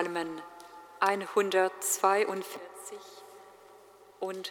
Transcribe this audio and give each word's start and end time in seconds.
Psalmen 0.00 0.40
142 1.00 2.96
und 4.18 4.50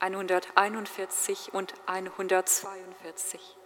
141 0.00 1.54
und 1.54 1.74
142. 1.86 3.57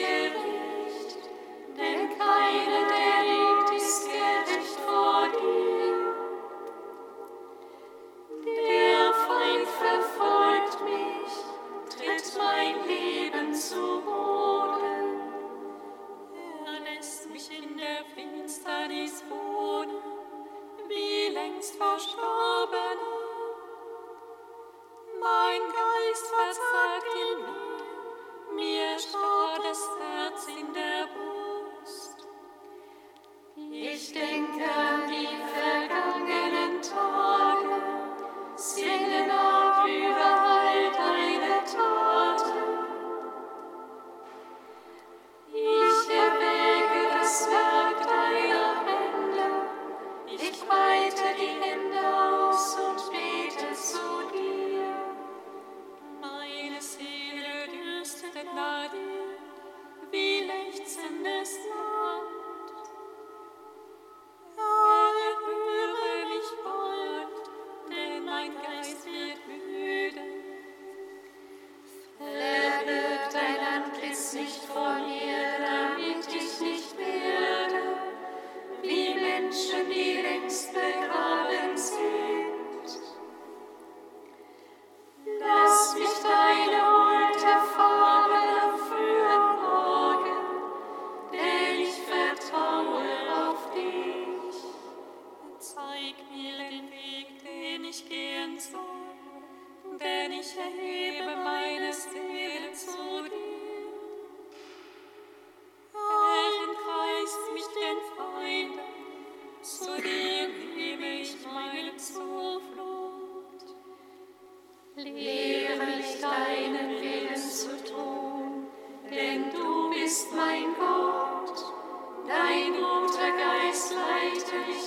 Willen. 124.29 124.86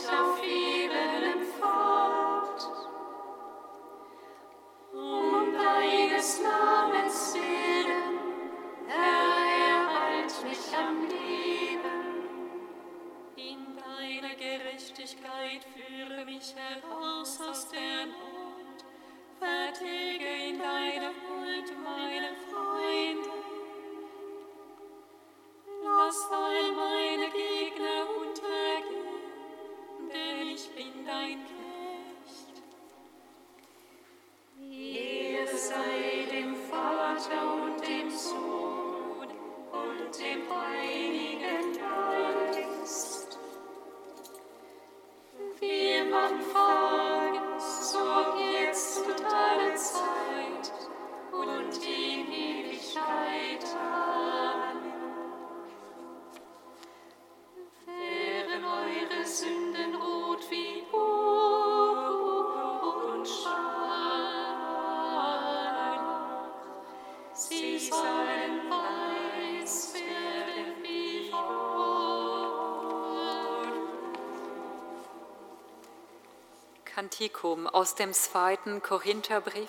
Kantikum 77.21 77.67
aus 77.67 77.97
dem 77.97 78.15
zweiten 78.15 78.81
Korintherbrief, 78.81 79.69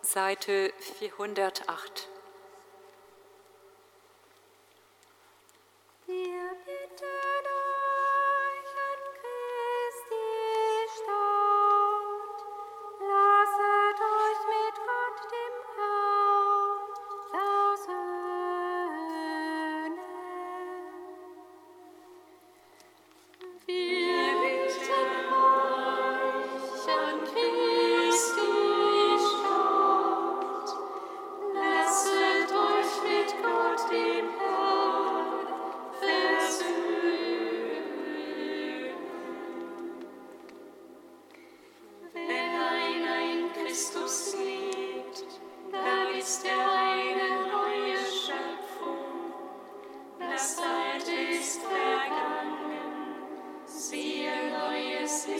Seite 0.00 0.72
408. 1.00 2.08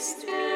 Christ. 0.03 0.52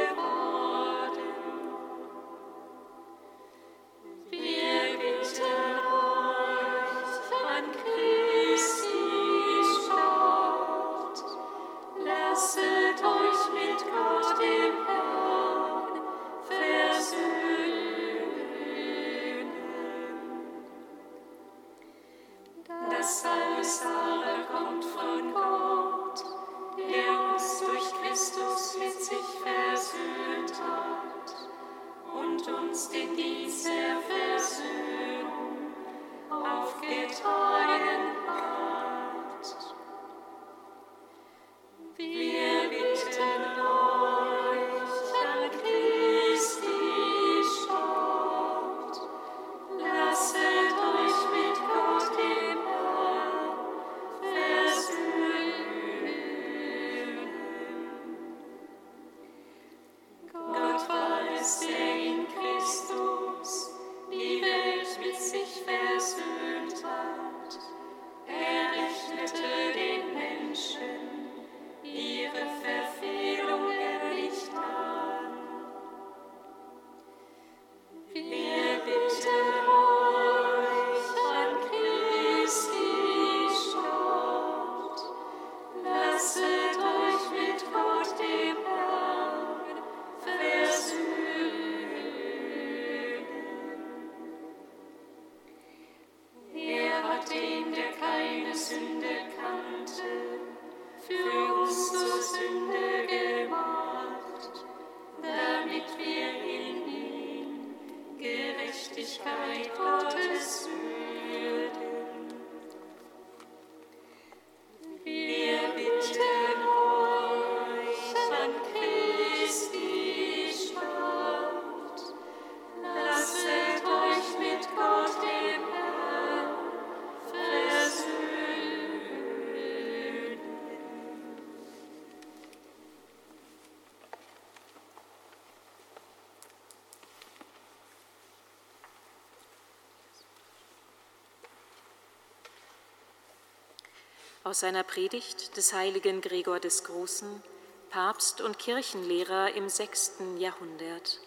Aus 144.46 144.60
seiner 144.60 144.84
Predigt 144.84 145.56
des 145.56 145.72
heiligen 145.72 146.20
Gregor 146.20 146.60
des 146.60 146.84
Großen, 146.84 147.42
Papst 147.90 148.40
und 148.40 148.60
Kirchenlehrer 148.60 149.52
im 149.54 149.68
sechsten 149.68 150.38
Jahrhundert. 150.38 151.18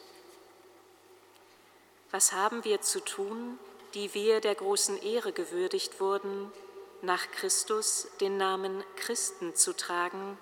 Was 2.11 2.31
haben 2.31 2.63
wir 2.63 2.79
zu 2.79 3.01
tun, 3.01 3.59
die 3.93 4.13
wir 4.13 4.39
der 4.39 4.55
großen 4.55 5.01
Ehre 5.01 5.33
gewürdigt 5.33 5.99
wurden, 5.99 6.49
nach 7.01 7.29
Christus 7.31 8.07
den 8.21 8.37
Namen 8.37 8.85
Christen 8.95 9.53
zu 9.53 9.75
tragen, 9.75 10.37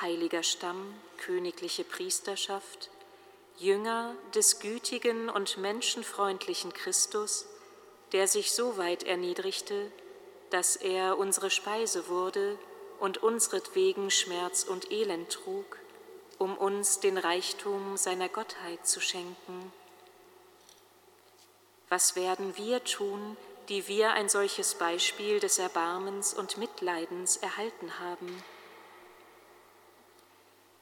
heiliger 0.00 0.44
Stamm, 0.44 0.94
königliche 1.18 1.82
Priesterschaft, 1.82 2.90
Jünger 3.58 4.14
des 4.36 4.60
gütigen 4.60 5.28
und 5.28 5.58
menschenfreundlichen 5.58 6.72
Christus, 6.74 7.46
der 8.12 8.28
sich 8.28 8.52
so 8.52 8.78
weit 8.78 9.02
erniedrigte, 9.02 9.90
dass 10.50 10.76
er 10.76 11.18
unsere 11.18 11.50
Speise 11.50 12.08
wurde 12.08 12.58
und 12.98 13.22
unsretwegen 13.22 14.10
Schmerz 14.10 14.64
und 14.64 14.90
Elend 14.90 15.30
trug, 15.30 15.78
um 16.38 16.56
uns 16.56 17.00
den 17.00 17.18
Reichtum 17.18 17.96
seiner 17.96 18.28
Gottheit 18.28 18.86
zu 18.86 19.00
schenken. 19.00 19.72
Was 21.88 22.14
werden 22.14 22.56
wir 22.56 22.84
tun, 22.84 23.36
die 23.68 23.88
wir 23.88 24.12
ein 24.12 24.28
solches 24.28 24.74
Beispiel 24.74 25.40
des 25.40 25.58
Erbarmens 25.58 26.34
und 26.34 26.58
Mitleidens 26.58 27.36
erhalten 27.36 27.98
haben? 27.98 28.42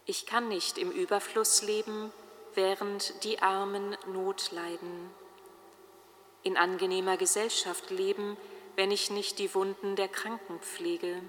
Ich 0.06 0.26
kann 0.26 0.48
nicht 0.48 0.78
im 0.78 0.90
Überfluss 0.90 1.62
leben, 1.62 2.12
während 2.54 3.24
die 3.24 3.40
Armen 3.40 3.96
Not 4.06 4.50
leiden. 4.52 5.10
in 6.42 6.56
angenehmer 6.56 7.16
Gesellschaft 7.16 7.90
leben, 7.90 8.36
wenn 8.78 8.92
ich 8.92 9.10
nicht 9.10 9.40
die 9.40 9.56
Wunden 9.56 9.96
der 9.96 10.06
Kranken 10.06 10.60
pflege. 10.60 11.20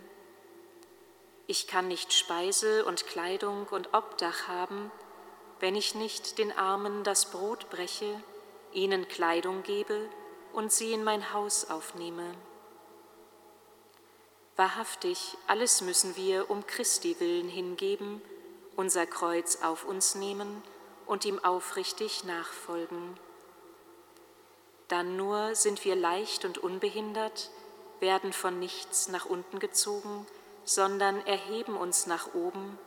Ich 1.48 1.66
kann 1.66 1.88
nicht 1.88 2.14
Speise 2.14 2.86
und 2.86 3.08
Kleidung 3.08 3.66
und 3.72 3.92
Obdach 3.92 4.48
haben, 4.48 4.92
wenn 5.60 5.76
ich 5.76 5.96
nicht 5.96 6.38
den 6.38 6.52
Armen 6.52 7.04
das 7.04 7.32
Brot 7.32 7.72
breche, 7.72 8.22
ihnen 8.72 9.08
Kleidung 9.08 9.64
gebe 9.64 10.12
und 10.54 10.72
sie 10.72 10.94
in 10.94 11.04
mein 11.04 11.34
Haus 11.34 11.72
aufnehme. 11.72 12.36
Wahrhaftig, 14.56 15.36
alles 15.48 15.82
müssen 15.82 16.16
wir 16.16 16.52
um 16.52 16.68
Christi 16.68 17.20
willen 17.20 17.50
hingeben, 17.50 18.22
unser 18.76 19.08
Kreuz 19.08 19.64
auf 19.64 19.86
uns 19.86 20.14
nehmen 20.14 20.62
und 21.08 21.26
ihm 21.26 21.44
aufrichtig 21.44 22.26
nachfolgen. 22.26 23.20
Dann 24.90 25.16
nur 25.16 25.56
sind 25.56 25.86
wir 25.86 25.96
leicht 25.96 26.46
und 26.46 26.58
unbehindert, 26.58 27.52
werden 28.00 28.34
von 28.34 28.60
nichts 28.60 29.08
nach 29.08 29.26
unten 29.26 29.60
gezogen, 29.60 30.26
sondern 30.66 31.26
erheben 31.26 31.78
uns 31.78 32.06
nach 32.08 32.34
oben, 32.34 32.78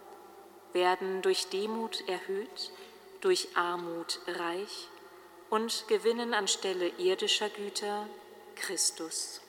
werden 0.72 1.22
durch 1.22 1.48
Demut 1.48 2.06
erhöht, 2.08 2.72
durch 3.20 3.56
Armut 3.56 4.20
reich 4.26 4.88
und 5.48 5.86
gewinnen 5.88 6.34
anstelle 6.34 6.88
irdischer 6.98 7.48
Güter 7.48 8.06
Christus. 8.56 9.40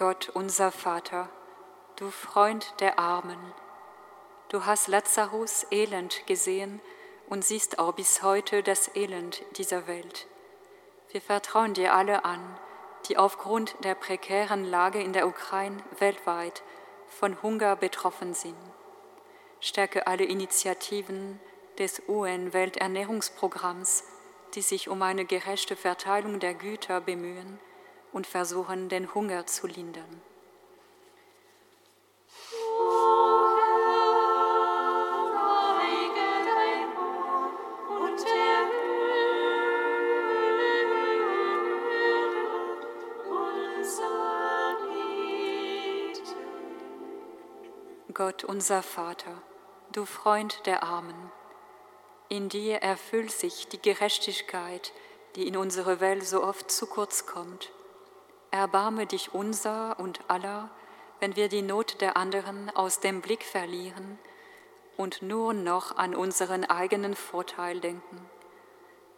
Gott, 0.00 0.30
unser 0.32 0.72
Vater, 0.72 1.28
du 1.96 2.10
Freund 2.10 2.72
der 2.80 2.98
Armen, 2.98 3.38
du 4.48 4.64
hast 4.64 4.88
Lazarus 4.88 5.66
Elend 5.70 6.26
gesehen 6.26 6.80
und 7.28 7.44
siehst 7.44 7.78
auch 7.78 7.92
bis 7.92 8.22
heute 8.22 8.62
das 8.62 8.96
Elend 8.96 9.42
dieser 9.58 9.86
Welt. 9.86 10.26
Wir 11.10 11.20
vertrauen 11.20 11.74
dir 11.74 11.92
alle 11.92 12.24
an, 12.24 12.40
die 13.10 13.18
aufgrund 13.18 13.76
der 13.84 13.94
prekären 13.94 14.64
Lage 14.64 15.02
in 15.02 15.12
der 15.12 15.28
Ukraine 15.28 15.84
weltweit 15.98 16.62
von 17.06 17.42
Hunger 17.42 17.76
betroffen 17.76 18.32
sind. 18.32 18.56
Stärke 19.60 20.06
alle 20.06 20.24
Initiativen 20.24 21.38
des 21.78 22.00
UN-Welternährungsprogramms, 22.08 24.04
die 24.54 24.62
sich 24.62 24.88
um 24.88 25.02
eine 25.02 25.26
gerechte 25.26 25.76
Verteilung 25.76 26.40
der 26.40 26.54
Güter 26.54 27.02
bemühen 27.02 27.60
und 28.12 28.26
versuchen, 28.26 28.88
den 28.88 29.14
Hunger 29.14 29.46
zu 29.46 29.66
lindern. 29.66 30.22
Gott 48.12 48.44
unser 48.44 48.82
Vater, 48.82 49.40
du 49.92 50.04
Freund 50.04 50.66
der 50.66 50.82
Armen, 50.82 51.32
in 52.28 52.48
dir 52.48 52.76
erfüllt 52.76 53.32
sich 53.32 53.66
die 53.68 53.80
Gerechtigkeit, 53.80 54.92
die 55.34 55.48
in 55.48 55.56
unsere 55.56 56.00
Welt 56.00 56.24
so 56.24 56.44
oft 56.44 56.70
zu 56.70 56.86
kurz 56.86 57.26
kommt. 57.26 57.72
Erbarme 58.50 59.06
dich 59.06 59.32
unser 59.32 59.98
und 60.00 60.20
aller, 60.28 60.70
wenn 61.20 61.36
wir 61.36 61.48
die 61.48 61.62
Not 61.62 62.00
der 62.00 62.16
anderen 62.16 62.70
aus 62.70 63.00
dem 63.00 63.20
Blick 63.20 63.44
verlieren 63.44 64.18
und 64.96 65.22
nur 65.22 65.54
noch 65.54 65.96
an 65.96 66.14
unseren 66.14 66.64
eigenen 66.64 67.14
Vorteil 67.14 67.80
denken. 67.80 68.28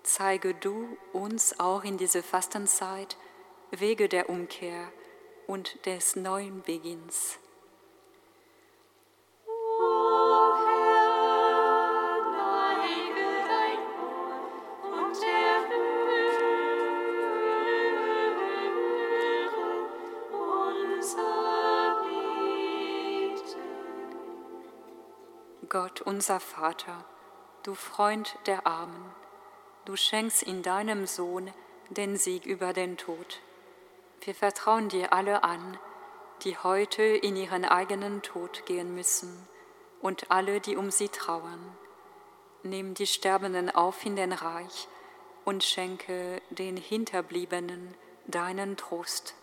Zeige 0.02 0.54
du 0.54 0.96
uns 1.12 1.58
auch 1.60 1.84
in 1.84 1.96
dieser 1.96 2.22
Fastenzeit 2.22 3.16
Wege 3.70 4.08
der 4.08 4.28
Umkehr 4.28 4.92
und 5.46 5.86
des 5.86 6.16
neuen 6.16 6.62
Beginns. 6.62 7.38
Gott 25.72 26.02
unser 26.02 26.38
Vater, 26.38 27.02
du 27.62 27.74
Freund 27.74 28.36
der 28.44 28.66
Armen, 28.66 29.10
du 29.86 29.96
schenkst 29.96 30.42
in 30.42 30.62
deinem 30.62 31.06
Sohn 31.06 31.50
den 31.88 32.18
Sieg 32.18 32.44
über 32.44 32.74
den 32.74 32.98
Tod. 32.98 33.40
Wir 34.20 34.34
vertrauen 34.34 34.90
dir 34.90 35.14
alle 35.14 35.44
an, 35.44 35.78
die 36.42 36.58
heute 36.58 37.02
in 37.02 37.36
ihren 37.36 37.64
eigenen 37.64 38.20
Tod 38.20 38.66
gehen 38.66 38.94
müssen 38.94 39.48
und 40.02 40.30
alle, 40.30 40.60
die 40.60 40.76
um 40.76 40.90
sie 40.90 41.08
trauern. 41.08 41.74
Nimm 42.62 42.92
die 42.92 43.06
Sterbenden 43.06 43.70
auf 43.70 44.04
in 44.04 44.14
den 44.14 44.34
Reich 44.34 44.88
und 45.46 45.64
schenke 45.64 46.42
den 46.50 46.76
Hinterbliebenen 46.76 47.94
deinen 48.26 48.76
Trost. 48.76 49.34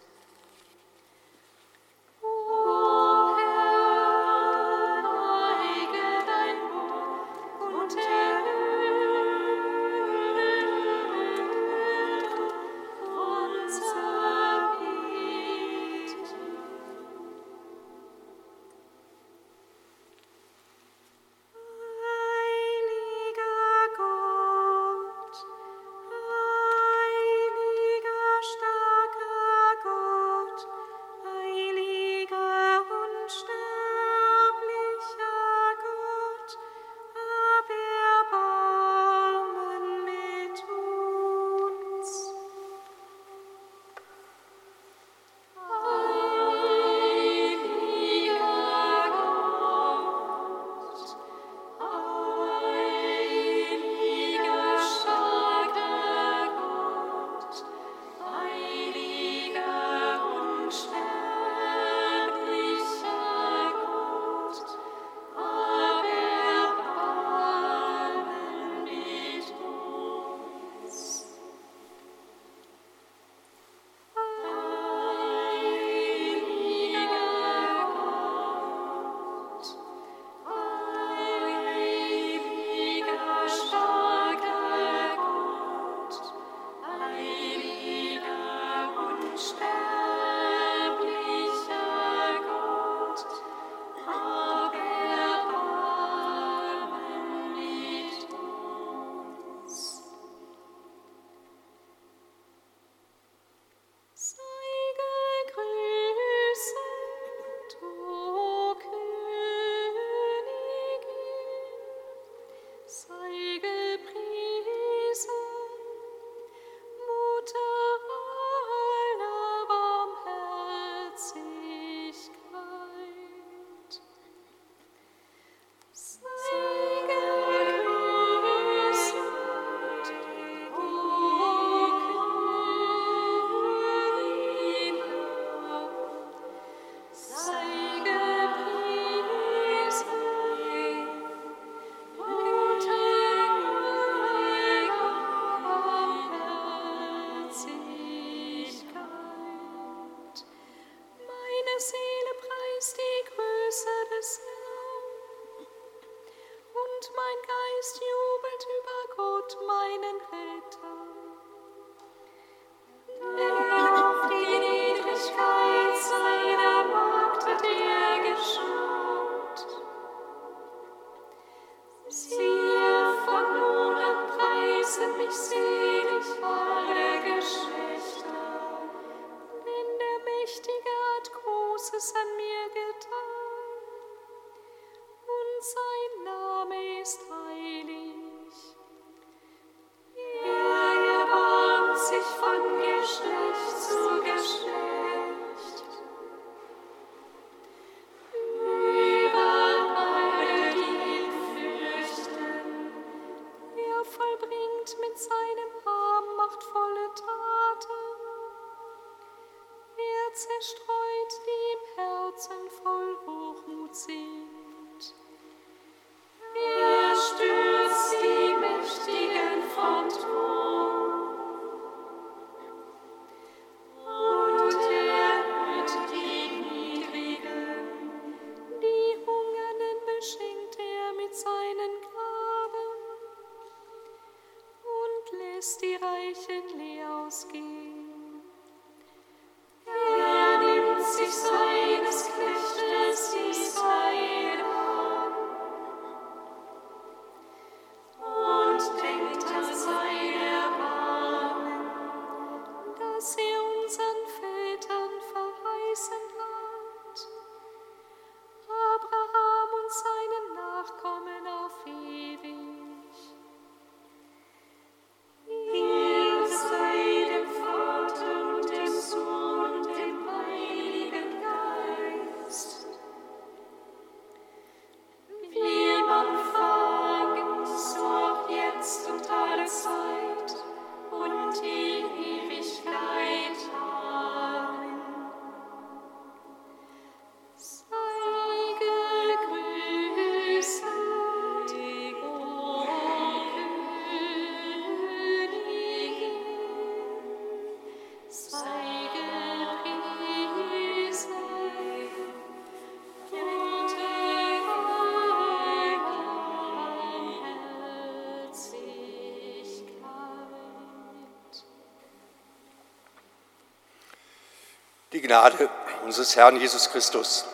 Gnade 315.29 315.69
unseres 316.03 316.35
Herrn 316.35 316.57
Jesus 316.59 316.89
Christus, 316.89 317.45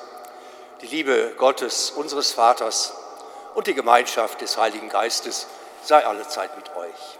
die 0.79 0.87
Liebe 0.87 1.33
Gottes, 1.35 1.91
unseres 1.91 2.31
Vaters 2.31 2.93
und 3.53 3.67
die 3.67 3.73
Gemeinschaft 3.73 4.39
des 4.39 4.55
Heiligen 4.55 4.87
Geistes 4.87 5.45
sei 5.83 6.05
allezeit 6.05 6.55
mit 6.55 6.73
euch. 6.77 7.19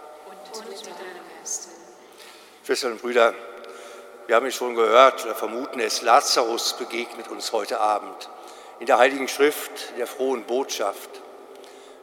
Und 0.54 0.66
mit 0.66 0.80
deinem 0.86 0.96
Geiste. 1.38 1.68
Schwestern 2.64 2.92
und 2.92 3.02
Brüder, 3.02 3.34
wir 4.28 4.34
haben 4.34 4.46
es 4.46 4.54
schon 4.54 4.74
gehört 4.74 5.26
oder 5.26 5.34
vermuten 5.34 5.78
es, 5.78 6.00
Lazarus 6.00 6.72
begegnet 6.78 7.28
uns 7.28 7.52
heute 7.52 7.78
Abend 7.78 8.30
in 8.80 8.86
der 8.86 8.96
Heiligen 8.96 9.28
Schrift 9.28 9.98
der 9.98 10.06
frohen 10.06 10.44
Botschaft. 10.44 11.10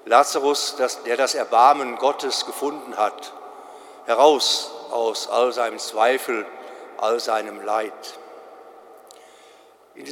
Lazarus, 0.06 0.76
der 1.08 1.18
das 1.18 1.34
Erbarmen 1.34 1.96
Gottes 1.96 2.46
gefunden 2.46 2.98
hat, 2.98 3.34
heraus 4.06 4.70
aus 4.92 5.28
all 5.28 5.52
seinem 5.54 5.80
Zweifel, 5.80 6.46
all 7.00 7.20
seinem 7.20 7.60
Leid. 7.66 8.20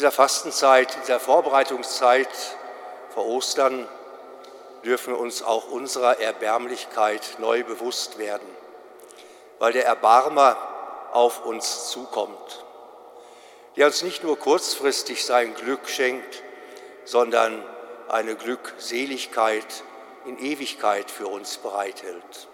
In 0.02 0.06
dieser 0.06 0.14
Fastenzeit, 0.14 0.96
in 0.96 1.02
dieser 1.02 1.20
Vorbereitungszeit 1.20 2.28
vor 3.14 3.28
Ostern 3.28 3.88
dürfen 4.84 5.14
wir 5.14 5.20
uns 5.20 5.44
auch 5.44 5.70
unserer 5.70 6.20
Erbärmlichkeit 6.20 7.22
neu 7.38 7.64
bewusst 7.64 8.18
werden, 8.18 8.48
weil 9.60 9.74
der 9.74 9.86
Erbarmer 9.86 10.58
auf 11.12 11.46
uns 11.46 11.92
zukommt, 11.92 12.66
der 13.76 13.86
uns 13.86 14.02
nicht 14.02 14.24
nur 14.24 14.40
kurzfristig 14.40 15.24
sein 15.24 15.54
Glück 15.54 15.88
schenkt, 15.88 16.42
sondern 17.06 17.64
eine 18.10 18.36
Glückseligkeit 18.36 19.84
in 20.26 20.40
Ewigkeit 20.40 21.12
für 21.12 21.28
uns 21.28 21.58
bereithält. 21.58 22.48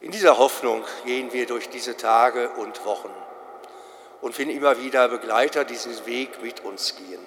In 0.00 0.10
dieser 0.10 0.36
Hoffnung 0.36 0.84
gehen 1.04 1.32
wir 1.32 1.46
durch 1.46 1.68
diese 1.68 1.96
Tage 1.96 2.50
und 2.56 2.84
Wochen 2.84 3.14
und 4.20 4.34
finden 4.34 4.56
immer 4.56 4.80
wieder 4.80 5.08
Begleiter, 5.08 5.64
die 5.64 5.74
diesen 5.74 6.06
Weg 6.06 6.42
mit 6.42 6.64
uns 6.64 6.96
gehen. 6.96 7.24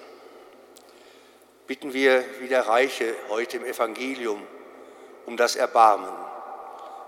Bitten 1.66 1.92
wir 1.92 2.24
wie 2.40 2.48
der 2.48 2.66
Reiche 2.66 3.14
heute 3.28 3.56
im 3.56 3.64
Evangelium 3.64 4.46
um 5.26 5.36
das 5.36 5.56
Erbarmen, 5.56 6.12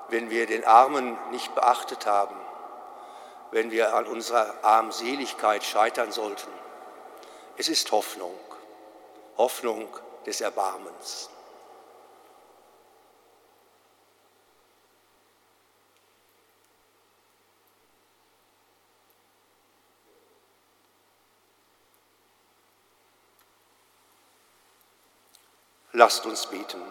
wenn 0.09 0.31
wir 0.31 0.47
den 0.47 0.65
Armen 0.65 1.19
nicht 1.33 1.55
beachtet 1.55 2.07
haben, 2.07 2.37
wenn 3.51 3.71
wir 3.71 3.95
an 3.95 4.07
unserer 4.07 4.55
Armseligkeit 4.63 5.65
scheitern 5.65 6.13
sollten. 6.13 6.51
Es 7.57 7.69
ist 7.69 7.91
Hoffnung, 7.93 8.35
Hoffnung 9.37 9.89
des 10.27 10.41
Erbarmens. 10.41 11.31
Lasst 25.97 26.27
uns 26.27 26.47
beten. 26.47 26.83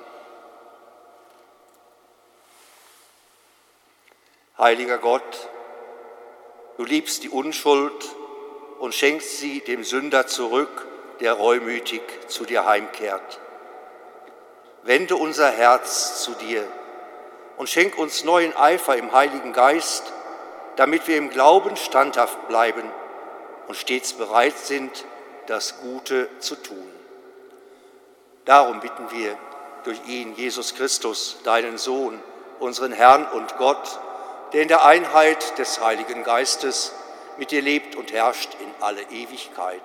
Heiliger 4.58 4.98
Gott, 4.98 5.50
du 6.78 6.86
liebst 6.86 7.24
die 7.24 7.30
Unschuld 7.30 8.16
und 8.80 8.96
schenkst 8.96 9.40
sie 9.40 9.60
dem 9.60 9.84
Sünder 9.84 10.26
zurück, 10.28 10.88
der 11.20 11.34
reumütig 11.34 12.02
zu 12.28 12.46
dir 12.46 12.66
heimkehrt. 12.66 13.42
Wende 14.84 15.18
unser 15.18 15.52
Herz 15.52 16.24
zu 16.24 16.32
dir 16.36 16.66
und 17.58 17.68
schenk 17.68 17.98
uns 17.98 18.24
neuen 18.24 18.56
Eifer 18.56 18.96
im 18.96 19.12
Heiligen 19.12 19.52
Geist, 19.52 20.14
damit 20.78 21.10
wir 21.10 21.18
im 21.18 21.30
Glauben 21.30 21.76
standhaft 21.76 22.48
bleiben 22.48 22.90
und 23.68 23.76
stets 23.76 24.14
bereit 24.14 24.58
sind, 24.58 25.04
das 25.48 25.82
Gute 25.82 26.30
zu 26.40 26.56
tun. 26.56 26.93
Darum 28.46 28.80
bitten 28.82 29.10
wir 29.12 29.38
durch 29.84 30.00
ihn, 30.08 30.36
Jesus 30.36 30.76
Christus, 30.76 31.38
deinen 31.44 31.78
Sohn, 31.78 32.22
unseren 32.60 32.92
Herrn 32.92 33.26
und 33.26 33.58
Gott, 33.58 34.00
der 34.52 34.62
in 34.62 34.68
der 34.68 34.86
Einheit 34.86 35.58
des 35.58 35.82
Heiligen 35.82 36.24
Geistes 36.24 36.94
mit 37.38 37.52
dir 37.52 37.62
lebt 37.62 37.96
und 37.96 38.12
herrscht 38.12 38.56
in 38.60 38.84
alle 38.84 39.02
Ewigkeit. 39.04 39.82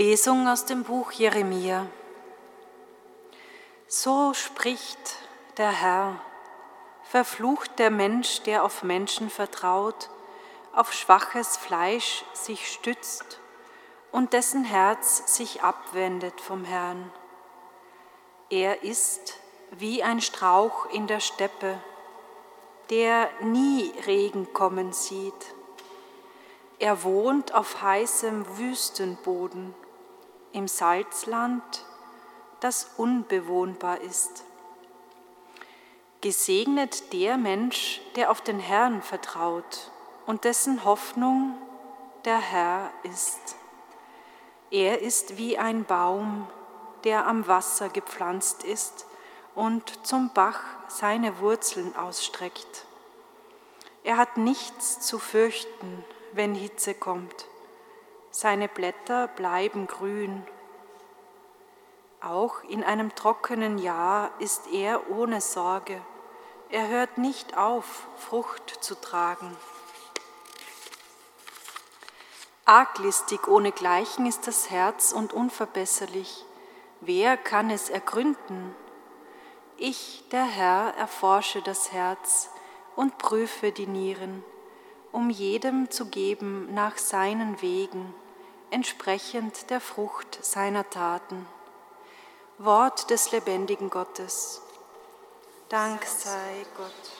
Lesung 0.00 0.48
aus 0.48 0.64
dem 0.64 0.82
Buch 0.82 1.12
Jeremia. 1.12 1.86
So 3.86 4.32
spricht 4.32 5.16
der 5.58 5.70
Herr, 5.70 6.18
verflucht 7.02 7.78
der 7.78 7.90
Mensch, 7.90 8.40
der 8.44 8.64
auf 8.64 8.82
Menschen 8.82 9.28
vertraut, 9.28 10.08
auf 10.74 10.94
schwaches 10.94 11.58
Fleisch 11.58 12.24
sich 12.32 12.72
stützt 12.72 13.40
und 14.10 14.32
dessen 14.32 14.64
Herz 14.64 15.36
sich 15.36 15.62
abwendet 15.62 16.40
vom 16.40 16.64
Herrn. 16.64 17.12
Er 18.48 18.82
ist 18.82 19.36
wie 19.70 20.02
ein 20.02 20.22
Strauch 20.22 20.86
in 20.94 21.08
der 21.08 21.20
Steppe, 21.20 21.78
der 22.88 23.28
nie 23.42 23.92
Regen 24.06 24.50
kommen 24.54 24.94
sieht. 24.94 25.54
Er 26.78 27.02
wohnt 27.02 27.52
auf 27.52 27.82
heißem 27.82 28.56
Wüstenboden 28.56 29.74
im 30.52 30.68
Salzland, 30.68 31.62
das 32.60 32.90
unbewohnbar 32.96 34.00
ist. 34.00 34.44
Gesegnet 36.20 37.12
der 37.12 37.36
Mensch, 37.36 38.00
der 38.16 38.30
auf 38.30 38.40
den 38.42 38.60
Herrn 38.60 39.02
vertraut 39.02 39.90
und 40.26 40.44
dessen 40.44 40.84
Hoffnung 40.84 41.54
der 42.24 42.38
Herr 42.38 42.90
ist. 43.04 43.56
Er 44.70 45.00
ist 45.00 45.38
wie 45.38 45.58
ein 45.58 45.84
Baum, 45.84 46.46
der 47.04 47.26
am 47.26 47.46
Wasser 47.48 47.88
gepflanzt 47.88 48.62
ist 48.62 49.06
und 49.54 50.06
zum 50.06 50.30
Bach 50.34 50.60
seine 50.88 51.40
Wurzeln 51.40 51.96
ausstreckt. 51.96 52.84
Er 54.04 54.16
hat 54.18 54.36
nichts 54.36 55.00
zu 55.00 55.18
fürchten, 55.18 56.04
wenn 56.32 56.54
Hitze 56.54 56.94
kommt 56.94 57.49
seine 58.30 58.68
Blätter 58.68 59.28
bleiben 59.28 59.86
grün. 59.86 60.46
Auch 62.20 62.62
in 62.64 62.84
einem 62.84 63.14
trockenen 63.14 63.78
Jahr 63.78 64.30
ist 64.38 64.68
er 64.72 65.10
ohne 65.10 65.40
Sorge. 65.40 66.00
Er 66.68 66.88
hört 66.88 67.18
nicht 67.18 67.56
auf, 67.56 68.06
Frucht 68.16 68.84
zu 68.84 68.94
tragen. 68.94 69.56
Arglistig 72.64 73.48
ohnegleichen 73.48 74.26
ist 74.26 74.46
das 74.46 74.70
Herz 74.70 75.12
und 75.12 75.32
unverbesserlich. 75.32 76.44
Wer 77.00 77.36
kann 77.36 77.70
es 77.70 77.90
ergründen? 77.90 78.76
Ich, 79.76 80.22
der 80.30 80.44
Herr, 80.44 80.94
erforsche 80.96 81.62
das 81.62 81.90
Herz 81.90 82.50
und 82.94 83.18
prüfe 83.18 83.72
die 83.72 83.86
Nieren 83.86 84.44
um 85.12 85.30
jedem 85.30 85.90
zu 85.90 86.06
geben 86.06 86.72
nach 86.74 86.98
seinen 86.98 87.60
Wegen, 87.62 88.14
entsprechend 88.70 89.70
der 89.70 89.80
Frucht 89.80 90.38
seiner 90.44 90.88
Taten. 90.88 91.46
Wort 92.58 93.10
des 93.10 93.32
lebendigen 93.32 93.90
Gottes. 93.90 94.62
Dank 95.68 96.04
sei 96.04 96.66
Gott. 96.76 97.19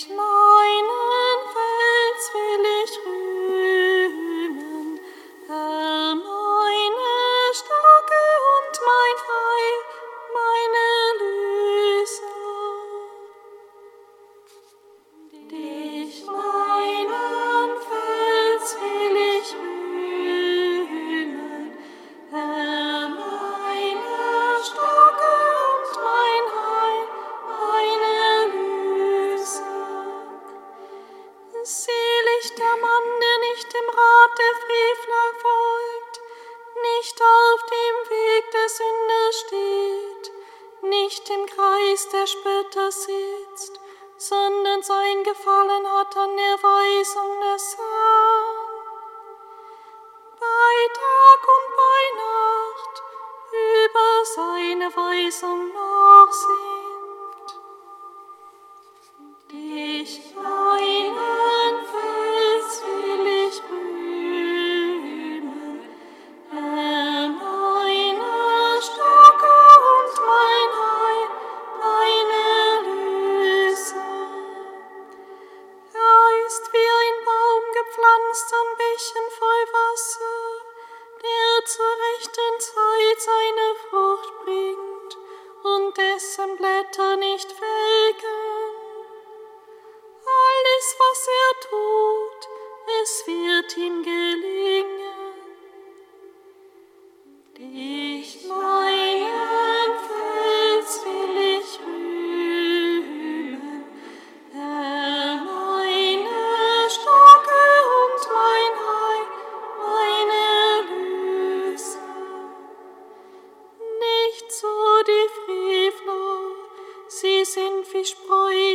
Krishna. 0.00 0.29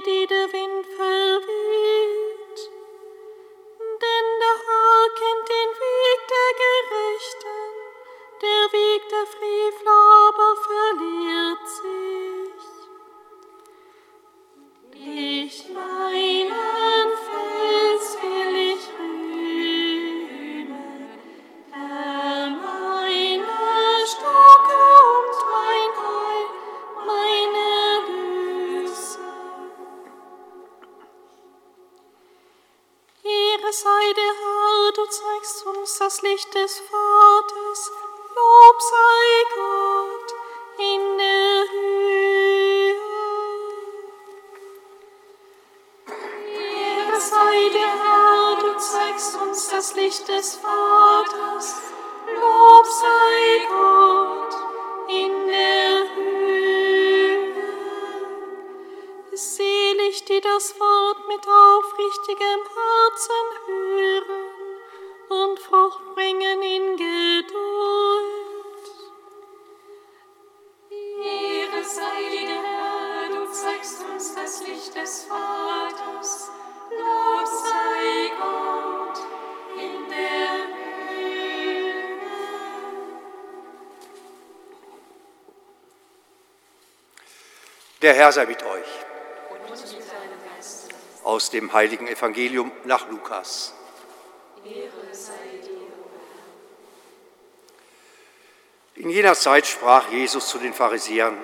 did 0.05 0.31
of 0.31 0.64
Der 88.05 88.13
Herr 88.13 88.31
sei 88.31 88.45
mit 88.45 88.61
euch. 88.61 88.85
Aus 91.23 91.49
dem 91.49 91.73
heiligen 91.73 92.07
Evangelium 92.07 92.71
nach 92.83 93.09
Lukas. 93.09 93.73
In 98.93 99.09
jener 99.09 99.33
Zeit 99.33 99.65
sprach 99.65 100.09
Jesus 100.09 100.47
zu 100.49 100.59
den 100.59 100.75
Pharisäern, 100.75 101.35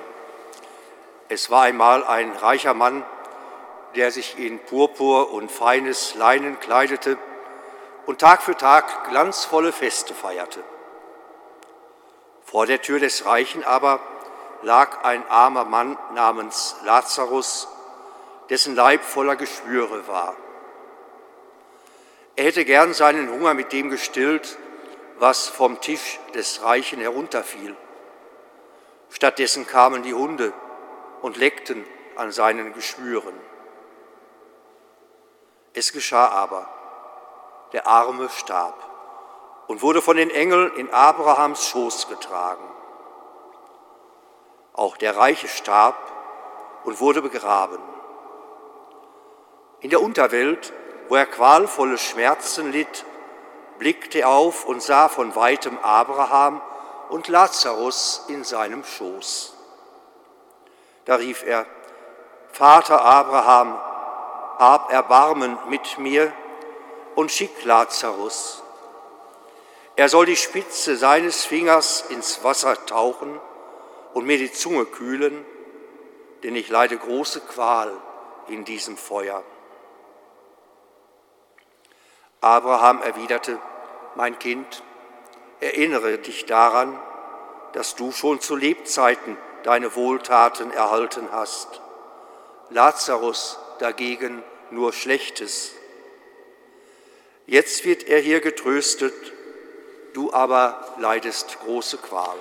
es 1.30 1.50
war 1.50 1.64
einmal 1.64 2.04
ein 2.04 2.32
reicher 2.32 2.76
Mann, 2.76 3.04
der 3.96 4.12
sich 4.12 4.38
in 4.38 4.60
Purpur 4.60 5.34
und 5.34 5.52
feines 5.52 6.14
Leinen 6.14 6.60
kleidete 6.60 7.18
und 8.06 8.22
Tag 8.22 8.44
für 8.44 8.56
Tag 8.56 9.10
glanzvolle 9.10 9.72
Feste 9.72 10.14
feierte. 10.14 10.64
Vor 12.46 12.68
der 12.68 12.84
Tür 12.84 13.00
des 13.00 13.26
Reichen 13.26 13.64
aber 13.64 14.00
lag 14.62 15.04
ein 15.04 15.28
armer 15.30 15.66
Mann 15.66 15.98
namens 16.14 16.76
Lazarus, 16.84 17.68
dessen 18.50 18.76
Leib 18.76 19.04
voller 19.04 19.36
Geschwüre 19.36 20.08
war. 20.08 20.36
Er 22.36 22.46
hätte 22.46 22.66
gern 22.66 22.94
seinen 22.94 23.30
Hunger 23.30 23.54
mit 23.54 23.72
dem 23.72 23.90
gestillt, 23.90 24.58
was 25.20 25.48
vom 25.48 25.80
Tisch 25.82 26.20
des 26.34 26.64
Reichen 26.64 27.00
herunterfiel. 27.00 27.76
Stattdessen 29.10 29.68
kamen 29.68 30.04
die 30.04 30.14
Hunde 30.14 30.54
und 31.22 31.38
leckten 31.38 31.86
an 32.16 32.32
seinen 32.32 32.74
Geschwüren. 32.74 33.34
Es 35.74 35.94
geschah 35.94 36.28
aber, 36.28 36.68
der 37.74 37.88
Arme 37.88 38.30
starb 38.30 38.76
und 39.68 39.82
wurde 39.82 40.02
von 40.02 40.18
den 40.18 40.30
Engeln 40.30 40.74
in 40.76 40.92
Abrahams 40.92 41.68
Schoß 41.68 42.10
getragen. 42.10 42.64
Auch 44.82 44.98
der 44.98 45.16
Reiche 45.16 45.48
starb 45.48 45.96
und 46.86 47.00
wurde 47.00 47.22
begraben. 47.22 47.78
In 49.82 49.92
der 49.92 50.02
Unterwelt, 50.02 50.74
wo 51.08 51.18
er 51.18 51.28
qualvolle 51.28 52.00
Schmerzen 52.00 52.72
litt, 52.72 53.06
blickte 53.78 54.22
er 54.22 54.30
auf 54.30 54.66
und 54.66 54.82
sah 54.82 55.08
von 55.08 55.36
weitem 55.36 55.78
Abraham 55.84 56.62
und 57.10 57.28
Lazarus 57.28 58.26
in 58.28 58.44
seinem 58.44 58.84
Schoß. 58.84 59.54
Da 61.06 61.14
rief 61.14 61.44
er, 61.46 61.68
Vater 62.52 63.06
Abraham, 63.06 63.80
hab 64.58 64.92
Erbarmen 64.92 65.60
mit 65.70 66.00
mir 66.00 66.34
und 67.14 67.32
schick 67.32 67.66
Lazarus. 67.66 68.64
Er 69.96 70.10
soll 70.10 70.26
die 70.26 70.36
Spitze 70.36 70.98
seines 70.98 71.46
Fingers 71.46 72.02
ins 72.10 72.44
Wasser 72.44 72.84
tauchen 72.88 73.40
und 74.14 74.26
mir 74.26 74.38
die 74.38 74.52
Zunge 74.52 74.86
kühlen, 74.86 75.46
denn 76.44 76.56
ich 76.56 76.70
leide 76.70 76.98
große 76.98 77.42
Qual 77.42 77.92
in 78.48 78.66
diesem 78.66 78.98
Feuer. 78.98 79.44
Abraham 82.42 83.02
erwiderte, 83.02 83.60
mein 84.16 84.40
Kind, 84.40 84.84
erinnere 85.60 86.18
dich 86.18 86.46
daran, 86.46 87.00
dass 87.74 87.96
du 87.96 88.12
schon 88.12 88.42
zu 88.42 88.56
Lebzeiten 88.56 89.38
deine 89.64 89.96
Wohltaten 89.96 90.72
erhalten 90.72 91.30
hast. 91.32 91.82
Lazarus 92.70 93.60
dagegen 93.80 94.44
nur 94.72 94.92
Schlechtes. 94.92 95.74
Jetzt 97.46 97.86
wird 97.86 98.04
er 98.04 98.20
hier 98.20 98.42
getröstet, 98.42 99.14
du 100.14 100.34
aber 100.34 100.96
leidest 100.98 101.60
große 101.60 101.98
Qual. 101.98 102.40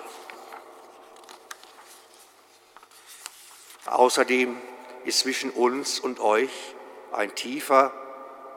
Außerdem 3.90 4.56
ist 5.04 5.18
zwischen 5.18 5.50
uns 5.50 5.98
und 5.98 6.20
euch 6.20 6.76
ein 7.10 7.34
tiefer, 7.34 7.92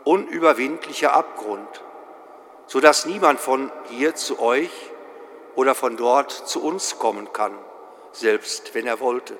unüberwindlicher 0.03 1.13
Abgrund, 1.13 1.83
so 2.67 2.79
dass 2.79 3.05
niemand 3.05 3.39
von 3.39 3.71
hier 3.89 4.13
zu 4.13 4.39
euch 4.39 4.69
oder 5.55 5.73
von 5.73 5.97
dort 5.97 6.31
zu 6.31 6.63
uns 6.63 6.99
kommen 6.99 7.33
kann, 7.33 7.57
selbst 8.11 8.75
wenn 8.75 8.85
er 8.85 8.99
wollte. 8.99 9.35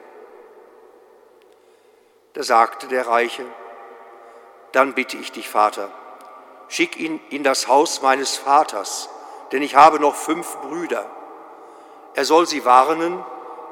Da 2.34 2.42
sagte 2.42 2.88
der 2.88 3.06
Reiche, 3.06 3.46
dann 4.72 4.96
bitte 4.96 5.18
ich 5.18 5.32
dich, 5.32 5.48
Vater, 5.48 5.92
schick 6.70 6.98
ihn 6.98 7.22
in 7.30 7.44
das 7.44 7.68
Haus 7.68 8.02
meines 8.02 8.36
Vaters, 8.36 9.10
denn 9.52 9.62
ich 9.62 9.76
habe 9.76 10.00
noch 10.00 10.16
fünf 10.16 10.58
Brüder. 10.58 11.06
Er 12.16 12.26
soll 12.26 12.48
sie 12.48 12.66
warnen, 12.66 13.24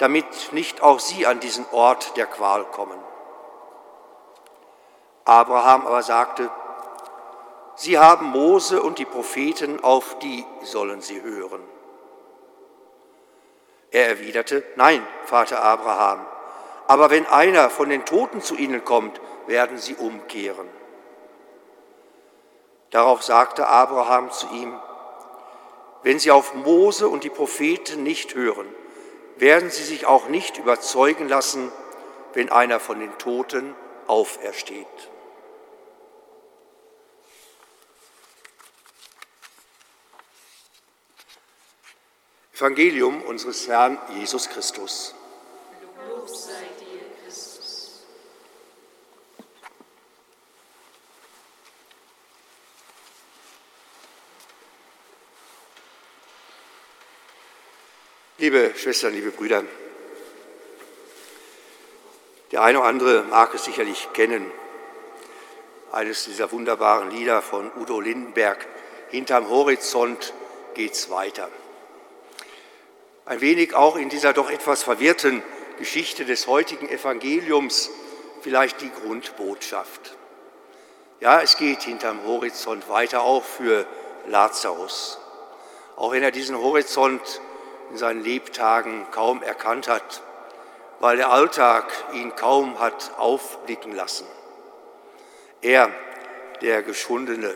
damit 0.02 0.52
nicht 0.52 0.82
auch 0.82 0.99
sie 0.99 1.28
an 1.28 1.39
diesen 1.39 1.64
Ort 1.72 2.18
der 2.18 2.26
Qual 2.26 2.66
kommen. 2.66 2.97
Abraham 5.26 5.86
aber 5.86 6.02
sagte, 6.02 6.49
Sie 7.76 7.99
haben 7.99 8.32
Mose 8.32 8.82
und 8.82 8.97
die 8.97 9.06
Propheten, 9.06 9.84
auf 9.84 10.18
die 10.20 10.43
sollen 10.64 11.02
sie 11.02 11.22
hören. 11.22 11.62
Er 13.91 14.08
erwiderte, 14.10 14.64
Nein, 14.76 15.06
Vater 15.26 15.64
Abraham, 15.64 16.26
aber 16.88 17.12
wenn 17.12 17.28
einer 17.28 17.70
von 17.70 17.89
den 17.89 18.04
Toten 18.04 18.41
zu 18.41 18.56
ihnen 18.56 18.84
kommt, 18.84 19.22
werden 19.45 19.78
sie 19.78 19.95
umkehren. 19.95 20.68
Darauf 22.89 23.22
sagte 23.22 23.68
Abraham 23.68 24.32
zu 24.32 24.47
ihm, 24.47 24.78
wenn 26.02 26.18
sie 26.18 26.32
auf 26.32 26.56
Mose 26.56 27.08
und 27.08 27.24
die 27.24 27.30
Propheten 27.30 28.02
nicht 28.02 28.34
hören, 28.34 28.68
werden 29.42 29.72
sie 29.72 29.84
sich 29.84 30.06
auch 30.06 30.28
nicht 30.28 30.60
überzeugen 30.60 31.28
lassen, 31.28 31.72
wenn 32.34 32.52
einer 32.52 32.80
von 32.80 33.00
den 33.00 33.18
Toten 33.18 33.76
aufersteht. 34.06 34.86
Evangelium 42.54 43.24
unseres 43.24 43.68
Herrn 43.68 43.98
Jesus 44.14 44.48
Christus. 44.48 45.16
Lob 46.08 46.30
sei 46.30 46.52
Liebe 58.42 58.74
Schwestern, 58.76 59.14
liebe 59.14 59.32
Brüder, 59.32 59.64
der 62.52 62.62
eine 62.62 62.80
oder 62.80 62.88
andere 62.89 63.24
mag 63.30 63.54
es 63.54 63.64
sicherlich 63.64 64.10
kennen, 64.12 64.52
eines 65.94 66.26
dieser 66.26 66.52
wunderbaren 66.52 67.12
Lieder 67.12 67.42
von 67.42 67.72
Udo 67.80 68.02
Lindenberg, 68.02 68.68
Hinterm 69.10 69.50
Horizont 69.50 70.34
geht's 70.74 71.10
weiter 71.10 71.50
ein 73.32 73.39
wenig 73.39 73.74
auch 73.74 73.96
in 73.96 74.10
dieser 74.10 74.34
doch 74.34 74.50
etwas 74.50 74.84
verwirrten 74.84 75.42
Geschichte 75.78 76.26
des 76.26 76.48
heutigen 76.48 76.89
Evangeliums 76.89 77.89
vielleicht 78.42 78.82
die 78.82 78.92
Grundbotschaft. 78.92 80.18
Ja, 81.22 81.42
es 81.42 81.56
geht 81.56 81.84
hinterm 81.84 82.26
Horizont 82.26 82.89
weiter 82.89 83.22
auch 83.22 83.46
für 83.46 83.86
Lazarus. 84.28 85.18
Auch 85.96 86.12
wenn 86.12 86.24
er 86.24 86.32
diesen 86.32 86.58
Horizont 86.58 87.22
in 87.92 87.98
seinen 87.98 88.24
Lebtagen 88.24 89.06
kaum 89.12 89.44
erkannt 89.44 89.89
hat, 89.89 90.24
weil 91.02 91.18
der 91.18 91.30
Alltag 91.30 91.92
ihn 92.14 92.34
kaum 92.36 92.80
hat 92.80 93.12
aufblicken 93.18 93.94
lassen. 93.94 94.26
Er, 95.62 95.89
der 96.62 96.84
Geschundene, 96.84 97.54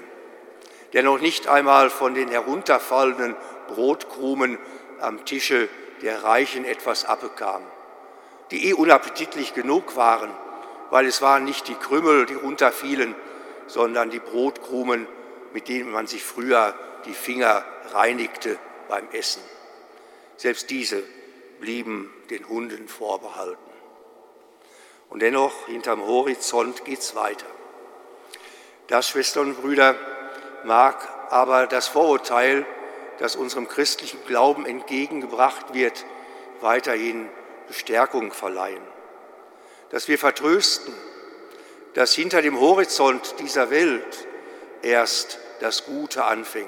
der 0.92 1.04
noch 1.04 1.20
nicht 1.20 1.48
einmal 1.48 1.90
von 1.90 2.14
den 2.16 2.28
herunterfallenden 2.28 3.36
Brotkrumen 3.68 4.58
am 5.00 5.24
Tische 5.24 5.70
der 6.02 6.24
Reichen 6.24 6.66
etwas 6.66 7.06
abbekam, 7.06 7.62
die 8.52 8.70
eh 8.70 8.74
unappetitlich 8.74 9.54
genug 9.54 9.96
waren, 9.96 10.32
weil 10.90 11.06
es 11.06 11.22
waren 11.22 11.46
nicht 11.46 11.70
die 11.70 11.76
Krümel, 11.76 12.26
die 12.26 12.36
runterfielen, 12.36 13.16
sondern 13.68 14.10
die 14.10 14.20
Brotkrumen, 14.20 15.08
mit 15.54 15.70
denen 15.70 15.92
man 15.92 16.08
sich 16.08 16.26
früher 16.26 16.74
die 17.06 17.14
Finger 17.14 17.64
reinigte 17.94 18.60
beim 18.90 19.08
Essen. 19.14 19.42
Selbst 20.38 20.70
diese 20.70 21.04
blieben 21.60 22.14
den 22.30 22.48
Hunden 22.48 22.88
vorbehalten. 22.88 23.58
Und 25.10 25.22
dennoch, 25.22 25.68
hinterm 25.68 26.06
Horizont 26.06 26.84
geht's 26.86 27.16
weiter. 27.16 27.46
Das, 28.88 29.10
Schwestern 29.10 29.50
und 29.50 29.62
Brüder, 29.62 29.96
mag 30.64 31.08
aber 31.30 31.68
das 31.68 31.88
Vorurteil 31.88 32.66
das 33.20 33.36
unserem 33.36 33.68
christlichen 33.68 34.20
Glauben 34.26 34.66
entgegengebracht 34.66 35.74
wird, 35.74 36.06
weiterhin 36.62 37.30
Bestärkung 37.68 38.32
verleihen. 38.32 38.82
Dass 39.90 40.08
wir 40.08 40.20
vertrösten, 40.20 40.94
dass 41.94 42.14
hinter 42.14 42.42
dem 42.42 42.60
Horizont 42.60 43.36
dieser 43.40 43.70
Welt 43.70 44.28
erst 44.82 45.40
das 45.62 45.86
Gute 45.86 46.26
anfängt, 46.26 46.68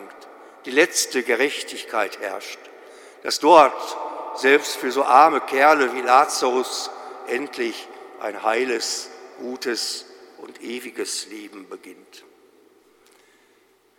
die 0.66 0.72
letzte 0.72 1.24
Gerechtigkeit 1.24 2.20
herrscht, 2.20 2.60
dass 3.24 3.40
dort 3.40 3.98
selbst 4.36 4.76
für 4.76 4.92
so 4.92 5.04
arme 5.04 5.42
Kerle 5.42 5.94
wie 5.94 6.02
Lazarus 6.02 6.90
endlich 7.28 7.88
ein 8.20 8.44
heiles, 8.44 9.10
gutes 9.40 10.06
und 10.38 10.62
ewiges 10.62 11.28
Leben 11.28 11.68
beginnt. 11.70 12.24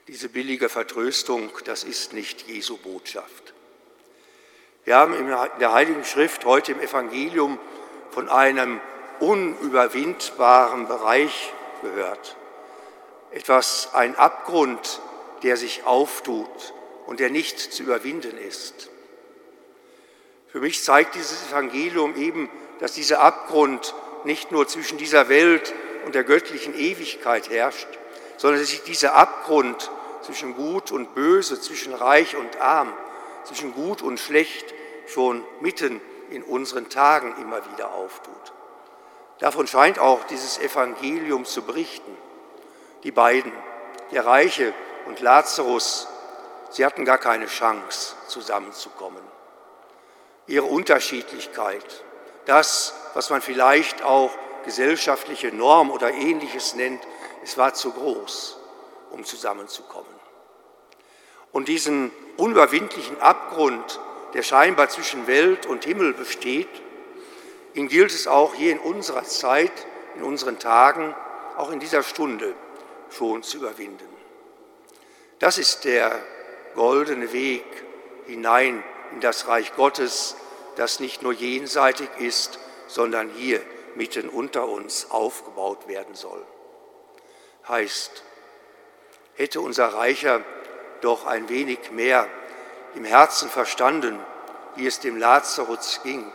Diese 0.07 0.29
billige 0.29 0.69
Vertröstung, 0.69 1.51
das 1.65 1.85
ist 1.85 2.13
nicht 2.13 2.49
Jesu 2.49 2.79
Botschaft. 2.79 3.53
Wir 4.85 4.97
haben 4.97 5.15
in 5.15 5.27
der 5.61 5.73
Heiligen 5.73 6.05
Schrift 6.05 6.47
heute 6.47 6.73
im 6.73 6.81
Evangelium 6.81 7.59
von 8.11 8.29
einem 8.31 8.81
unüberwindbaren 9.21 10.89
Bereich 10.89 11.53
gehört. 11.83 12.37
Etwas, 13.31 13.91
ein 13.93 14.17
Abgrund, 14.17 15.01
der 15.43 15.59
sich 15.59 15.85
auftut 15.85 16.73
und 17.07 17.21
der 17.21 17.29
nicht 17.29 17.59
zu 17.59 17.83
überwinden 17.83 18.39
ist. 18.39 18.89
Für 20.49 20.61
mich 20.61 20.83
zeigt 20.83 21.15
dieses 21.15 21.49
Evangelium 21.51 22.17
eben, 22.17 22.49
dass 22.81 22.93
dieser 22.93 23.21
Abgrund 23.21 23.95
nicht 24.25 24.51
nur 24.51 24.67
zwischen 24.67 24.99
dieser 24.99 25.29
Welt 25.29 25.75
und 26.07 26.15
der 26.15 26.25
göttlichen 26.25 26.75
Ewigkeit 26.75 27.51
herrscht, 27.51 27.89
sondern 28.39 28.61
dass 28.61 28.71
sich 28.71 28.83
dieser 28.83 29.15
Abgrund 29.15 29.91
zwischen 30.23 30.55
Gut 30.55 30.91
und 30.91 31.15
Böse, 31.15 31.61
zwischen 31.61 31.93
Reich 31.95 32.37
und 32.37 32.61
Arm, 32.61 32.93
zwischen 33.45 33.75
Gut 33.75 34.03
und 34.03 34.19
Schlecht 34.19 34.75
schon 35.07 35.45
mitten 35.61 36.01
in 36.31 36.43
unseren 36.43 36.89
Tagen 36.89 37.35
immer 37.41 37.61
wieder 37.73 37.93
auftut. 37.93 38.53
Davon 39.39 39.67
scheint 39.67 39.99
auch 39.99 40.25
dieses 40.25 40.59
Evangelium 40.59 41.45
zu 41.45 41.63
berichten. 41.63 42.17
Die 43.05 43.13
beiden, 43.13 43.53
der 44.13 44.27
Reiche 44.27 44.73
und 45.07 45.21
Lazarus, 45.21 46.09
sie 46.71 46.85
hatten 46.85 47.05
gar 47.05 47.19
keine 47.19 47.47
Chance, 47.47 48.17
zusammenzukommen. 48.27 49.28
Ihre 50.49 50.67
Unterschiedlichkeit, 50.67 52.05
das, 52.47 52.95
was 53.15 53.31
man 53.31 53.43
vielleicht 53.43 54.03
auch 54.03 54.31
gesellschaftliche 54.65 55.53
Norm 55.53 55.91
oder 55.91 56.11
ähnliches 56.11 56.75
nennt, 56.75 57.01
es 57.45 57.57
war 57.57 57.75
zu 57.75 57.93
groß 57.93 58.59
um 59.11 59.25
zusammenzukommen. 59.25 60.13
Und 61.53 61.69
diesen 61.69 62.11
unüberwindlichen 62.37 63.21
Abgrund, 63.21 64.01
der 64.35 64.43
scheinbar 64.43 64.89
zwischen 64.89 65.27
Welt 65.27 65.67
und 65.67 65.85
Himmel 65.85 66.13
besteht, 66.13 66.69
ihn 67.75 67.89
gilt 67.89 68.13
es 68.13 68.27
auch 68.27 68.55
hier 68.55 68.73
in 68.73 68.79
unserer 68.79 69.25
Zeit, 69.25 69.73
in 70.17 70.23
unseren 70.23 70.59
Tagen, 70.59 71.15
auch 71.57 71.71
in 71.71 71.81
dieser 71.81 72.03
Stunde 72.03 72.55
schon 73.11 73.43
zu 73.43 73.59
überwinden. 73.59 74.07
Das 75.39 75.59
ist 75.59 75.85
der 75.85 76.19
goldene 76.75 77.33
Weg 77.33 77.65
hinein 78.27 78.83
in 79.13 79.21
das 79.21 79.49
Reich 79.49 79.75
Gottes, 79.75 80.37
das 80.77 81.01
nicht 81.01 81.23
nur 81.23 81.33
jenseitig 81.33 82.09
ist, 82.19 82.59
sondern 82.87 83.31
hier 83.31 83.61
mitten 83.95 84.29
unter 84.29 84.67
uns 84.67 85.11
aufgebaut 85.11 85.89
werden 85.89 86.15
soll. 86.15 86.45
Heißt, 87.69 88.23
hätte 89.35 89.61
unser 89.61 89.89
Reicher 89.89 90.43
doch 91.01 91.27
ein 91.27 91.49
wenig 91.49 91.91
mehr 91.91 92.29
im 92.95 93.05
Herzen 93.05 93.49
verstanden, 93.49 94.19
wie 94.77 94.87
es 94.87 95.01
dem 95.01 95.17
Lazarus 95.17 96.01
ging, 96.03 96.33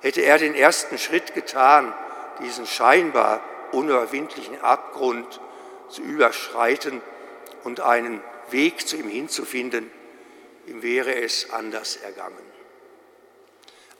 hätte 0.00 0.20
er 0.20 0.38
den 0.38 0.54
ersten 0.54 0.98
Schritt 0.98 1.34
getan, 1.34 1.92
diesen 2.40 2.66
scheinbar 2.66 3.40
unüberwindlichen 3.72 4.60
Abgrund 4.60 5.40
zu 5.88 6.02
überschreiten 6.02 7.00
und 7.64 7.80
einen 7.80 8.22
Weg 8.50 8.86
zu 8.86 8.96
ihm 8.96 9.08
hinzufinden, 9.08 9.90
ihm 10.66 10.82
wäre 10.82 11.14
es 11.14 11.50
anders 11.50 11.96
ergangen. 11.96 12.44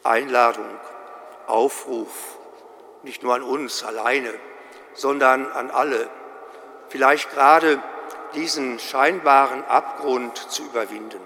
Einladung, 0.02 0.68
Aufruf, 1.46 2.38
nicht 3.02 3.22
nur 3.22 3.34
an 3.34 3.42
uns 3.42 3.84
alleine, 3.84 4.34
sondern 4.94 5.50
an 5.52 5.70
alle, 5.70 6.08
vielleicht 6.88 7.30
gerade 7.30 7.80
diesen 8.34 8.78
scheinbaren 8.78 9.64
Abgrund 9.64 10.36
zu 10.36 10.64
überwinden, 10.64 11.20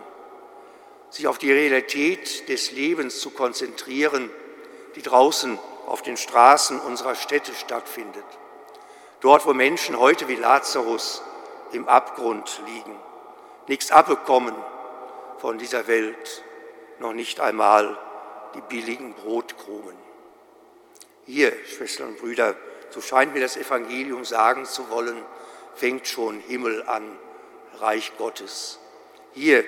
sich 1.08 1.26
auf 1.26 1.38
die 1.38 1.52
Realität 1.52 2.48
des 2.48 2.72
Lebens 2.72 3.20
zu 3.20 3.30
konzentrieren, 3.30 4.30
die 4.94 5.02
draußen 5.02 5.58
auf 5.86 6.02
den 6.02 6.16
Straßen 6.16 6.80
unserer 6.80 7.14
Städte 7.14 7.54
stattfindet, 7.54 8.24
dort 9.20 9.46
wo 9.46 9.54
Menschen 9.54 9.98
heute 9.98 10.28
wie 10.28 10.36
Lazarus 10.36 11.22
im 11.72 11.88
Abgrund 11.88 12.60
liegen, 12.66 12.96
nichts 13.66 13.90
abbekommen 13.90 14.54
von 15.40 15.58
dieser 15.58 15.86
Welt, 15.86 16.44
noch 16.98 17.12
nicht 17.12 17.40
einmal 17.40 17.98
die 18.54 18.60
billigen 18.60 19.14
Brotkrumen. 19.14 19.96
Hier, 21.26 21.52
Schwestern 21.66 22.08
und 22.08 22.18
Brüder, 22.18 22.54
so 22.90 23.00
scheint 23.00 23.34
mir 23.34 23.40
das 23.40 23.56
Evangelium 23.56 24.24
sagen 24.24 24.64
zu 24.64 24.90
wollen, 24.90 25.22
fängt 25.74 26.06
schon 26.06 26.40
Himmel 26.40 26.82
an, 26.82 27.18
Reich 27.78 28.12
Gottes. 28.18 28.78
Hier 29.32 29.64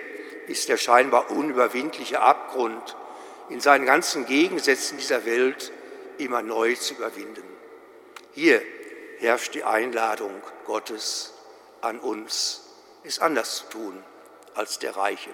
ist 0.46 0.68
der 0.68 0.76
scheinbar 0.76 1.30
unüberwindliche 1.30 2.20
Abgrund 2.20 2.96
in 3.48 3.60
seinen 3.60 3.86
ganzen 3.86 4.26
Gegensätzen 4.26 4.98
dieser 4.98 5.24
Welt 5.24 5.72
immer 6.18 6.42
neu 6.42 6.74
zu 6.74 6.94
überwinden. 6.94 7.44
Hier 8.32 8.60
herrscht 9.18 9.54
die 9.54 9.64
Einladung 9.64 10.42
Gottes 10.64 11.32
an 11.80 11.98
uns, 12.00 12.62
es 13.04 13.18
anders 13.20 13.58
zu 13.58 13.64
tun 13.70 14.04
als 14.54 14.78
der 14.78 14.96
Reiche, 14.96 15.30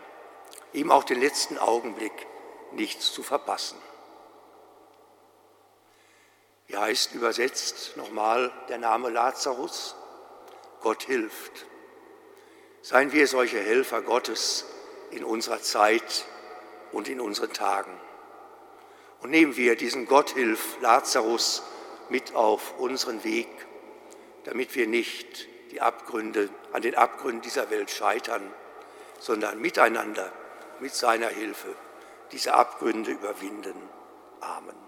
ihm 0.73 0.91
auch 0.91 1.05
den 1.05 1.21
letzten 1.21 1.59
Augenblick 1.59 2.27
nichts 2.73 3.13
zu 3.13 3.23
verpassen. 3.23 3.79
Wie 6.67 6.77
heißt 6.77 7.15
übersetzt 7.15 7.97
nochmal 7.97 8.53
der 8.69 8.79
Name 8.79 9.09
Lazarus? 9.09 9.97
Gott 10.81 11.03
hilft. 11.05 11.67
Seien 12.83 13.13
wir 13.13 13.27
solche 13.27 13.59
Helfer 13.59 14.03
Gottes 14.03 14.67
in 15.11 15.25
unserer 15.25 15.63
Zeit 15.63 16.27
und 16.93 17.09
in 17.09 17.21
unseren 17.21 17.53
Tagen. 17.53 17.99
Und 19.21 19.31
nehmen 19.31 19.57
wir 19.57 19.77
diesen 19.77 20.07
Gott 20.07 20.31
hilf 20.31 20.81
Lazarus 20.81 21.63
mit 22.09 22.35
auf 22.35 22.79
unseren 22.79 23.25
Weg, 23.25 23.49
damit 24.45 24.75
wir 24.75 24.87
nicht 24.87 25.49
die 25.73 25.81
Abgründe, 25.81 26.49
an 26.73 26.83
den 26.83 26.95
Abgründen 26.95 27.43
dieser 27.43 27.71
Welt 27.71 27.91
scheitern, 27.91 28.53
sondern 29.19 29.61
miteinander, 29.61 30.33
mit 30.81 30.95
seiner 30.95 31.29
Hilfe, 31.29 31.75
diese 32.33 32.55
Abgründe 32.55 33.11
überwinden. 33.11 33.77
Amen. 34.41 34.88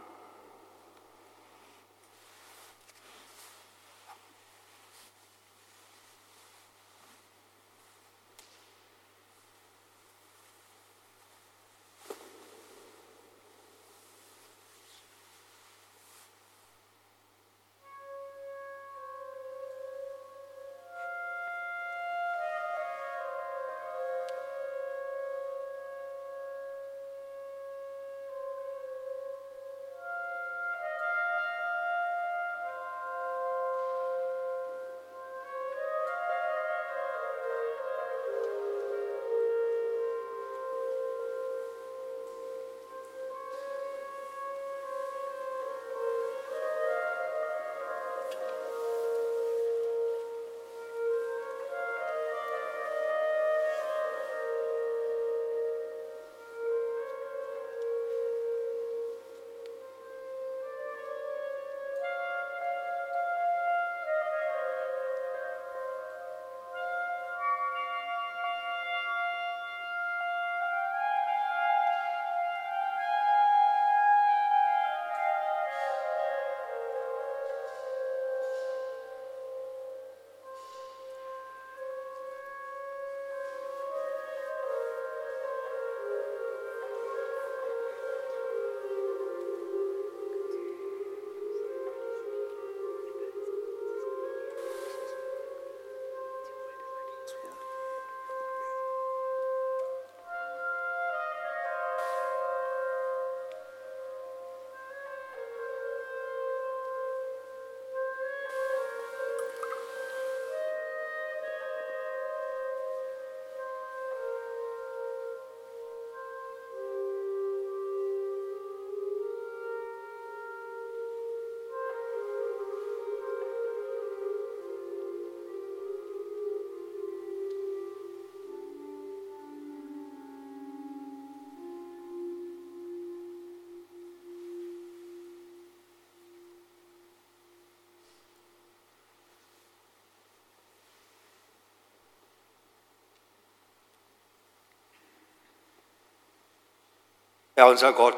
Herr 147.60 147.68
unser 147.68 147.92
Gott, 147.92 148.16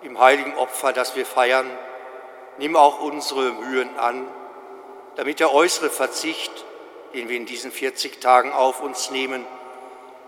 im 0.00 0.18
heiligen 0.18 0.56
Opfer, 0.56 0.94
das 0.94 1.16
wir 1.16 1.26
feiern, 1.26 1.70
nimm 2.56 2.74
auch 2.74 3.02
unsere 3.02 3.52
Mühen 3.52 3.94
an, 3.98 4.26
damit 5.16 5.38
der 5.38 5.52
äußere 5.52 5.90
Verzicht, 5.90 6.64
den 7.12 7.28
wir 7.28 7.36
in 7.36 7.44
diesen 7.44 7.70
40 7.70 8.18
Tagen 8.22 8.54
auf 8.54 8.80
uns 8.80 9.10
nehmen, 9.10 9.44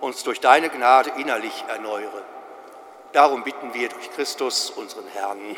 uns 0.02 0.22
durch 0.22 0.38
deine 0.38 0.68
Gnade 0.68 1.12
innerlich 1.16 1.64
erneuere. 1.66 2.22
Darum 3.12 3.42
bitten 3.42 3.72
wir 3.72 3.88
durch 3.88 4.10
Christus, 4.10 4.68
unseren 4.68 5.06
Herrn. 5.06 5.38
Amen. 5.38 5.56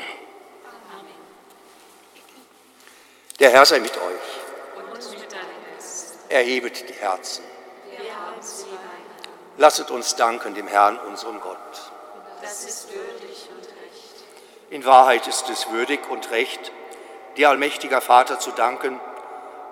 Der 3.41 3.51
Herr 3.51 3.67
sei 3.67 3.81
mit 3.81 3.97
euch. 3.97 4.85
Und 4.85 5.19
mit 5.19 5.37
Erhebet 6.29 6.89
die 6.89 6.93
Herzen. 6.93 7.43
Lasset 9.57 9.91
uns 9.91 10.15
danken 10.15 10.55
dem 10.55 10.69
Herrn, 10.69 10.97
unserem 11.01 11.41
Gott 11.41 11.91
das 12.51 12.65
ist 12.65 12.89
würdig 12.89 13.49
und 13.57 13.65
recht. 13.65 14.25
In 14.71 14.85
Wahrheit 14.85 15.29
ist 15.29 15.49
es 15.51 15.71
würdig 15.71 16.01
und 16.11 16.33
recht, 16.33 16.73
dir 17.37 17.49
allmächtiger 17.49 18.01
Vater 18.01 18.41
zu 18.41 18.51
danken, 18.51 18.99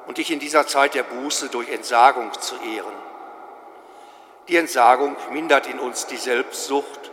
und 0.06 0.16
dich 0.16 0.30
in 0.30 0.38
dieser 0.38 0.66
Zeit 0.66 0.94
der 0.94 1.02
Buße 1.02 1.48
durch 1.48 1.68
Entsagung 1.68 2.32
zu 2.40 2.54
ehren. 2.54 2.94
Die 4.46 4.56
Entsagung 4.56 5.16
mindert 5.32 5.66
in 5.66 5.78
uns 5.78 6.06
die 6.06 6.16
Selbstsucht 6.16 7.10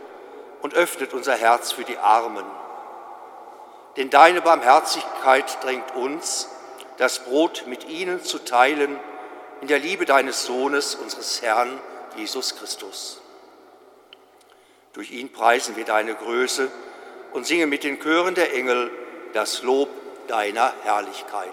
und 0.62 0.72
öffnet 0.72 1.12
unser 1.12 1.34
Herz 1.34 1.72
für 1.72 1.84
die 1.84 1.98
Armen. 1.98 2.46
Denn 3.96 4.08
deine 4.08 4.40
Barmherzigkeit 4.40 5.62
drängt 5.62 5.94
uns, 5.94 6.48
das 6.96 7.18
Brot 7.18 7.64
mit 7.66 7.86
ihnen 7.88 8.24
zu 8.24 8.38
teilen 8.38 8.98
in 9.60 9.68
der 9.68 9.80
Liebe 9.80 10.06
deines 10.06 10.44
Sohnes, 10.46 10.94
unseres 10.94 11.42
Herrn 11.42 11.78
Jesus 12.16 12.56
Christus. 12.56 13.20
Durch 14.96 15.10
ihn 15.10 15.30
preisen 15.30 15.76
wir 15.76 15.84
deine 15.84 16.14
Größe 16.14 16.70
und 17.34 17.46
singen 17.46 17.68
mit 17.68 17.84
den 17.84 18.00
Chören 18.00 18.34
der 18.34 18.54
Engel 18.54 18.90
das 19.34 19.62
Lob 19.62 19.90
deiner 20.26 20.72
Herrlichkeit. 20.84 21.52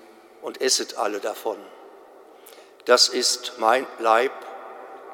und 0.41 0.61
esset 0.61 0.97
alle 0.97 1.19
davon. 1.19 1.57
Das 2.85 3.09
ist 3.09 3.53
mein 3.57 3.85
Leib, 3.99 4.31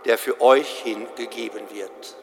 der 0.05 0.17
für 0.17 0.41
euch 0.41 0.81
hingegeben 0.83 1.69
wird. 1.69 2.15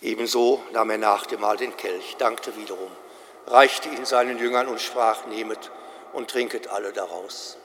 Ebenso 0.00 0.62
nahm 0.72 0.90
er 0.90 0.98
nach 0.98 1.24
dem 1.24 1.40
Mahl 1.40 1.56
den 1.56 1.76
Kelch, 1.78 2.16
dankte 2.18 2.56
wiederum, 2.56 2.90
reichte 3.46 3.88
ihn 3.88 4.04
seinen 4.04 4.38
Jüngern 4.38 4.68
und 4.68 4.80
sprach, 4.80 5.24
nehmet 5.26 5.70
und 6.14 6.30
trinket 6.30 6.68
alle 6.68 6.92
daraus. 6.92 7.58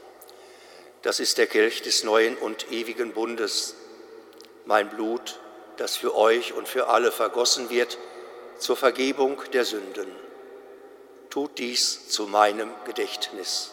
Das 1.02 1.20
ist 1.20 1.38
der 1.38 1.48
Kelch 1.48 1.82
des 1.82 2.04
neuen 2.04 2.36
und 2.38 2.72
ewigen 2.72 3.14
Bundes, 3.14 3.76
mein 4.66 4.90
Blut, 4.90 5.40
das 5.78 5.96
für 5.96 6.16
euch 6.16 6.54
und 6.54 6.68
für 6.68 6.88
alle 6.88 7.12
vergossen 7.12 7.70
wird 7.70 7.98
zur 8.58 8.76
Vergebung 8.76 9.42
der 9.54 9.64
Sünden. 9.64 10.12
Tut 11.30 11.58
dies 11.58 12.10
zu 12.10 12.28
meinem 12.28 12.70
Gedächtnis. 12.86 13.72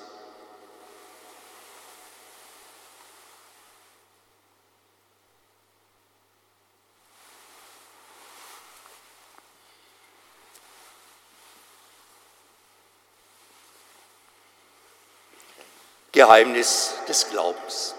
Geheimnis 16.27 16.93
des 17.07 17.31
Glaubens. 17.31 17.95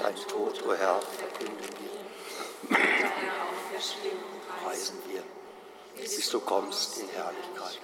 Dein 0.00 0.16
Tod, 0.26 0.60
o 0.66 0.70
oh 0.70 0.74
Herr, 0.74 1.00
verkünden 1.00 1.68
wir. 2.68 2.78
Preisen 4.64 4.98
wir, 5.06 5.22
bis 5.94 6.28
du 6.30 6.40
kommst 6.40 6.98
in 6.98 7.08
Herrlichkeit. 7.10 7.78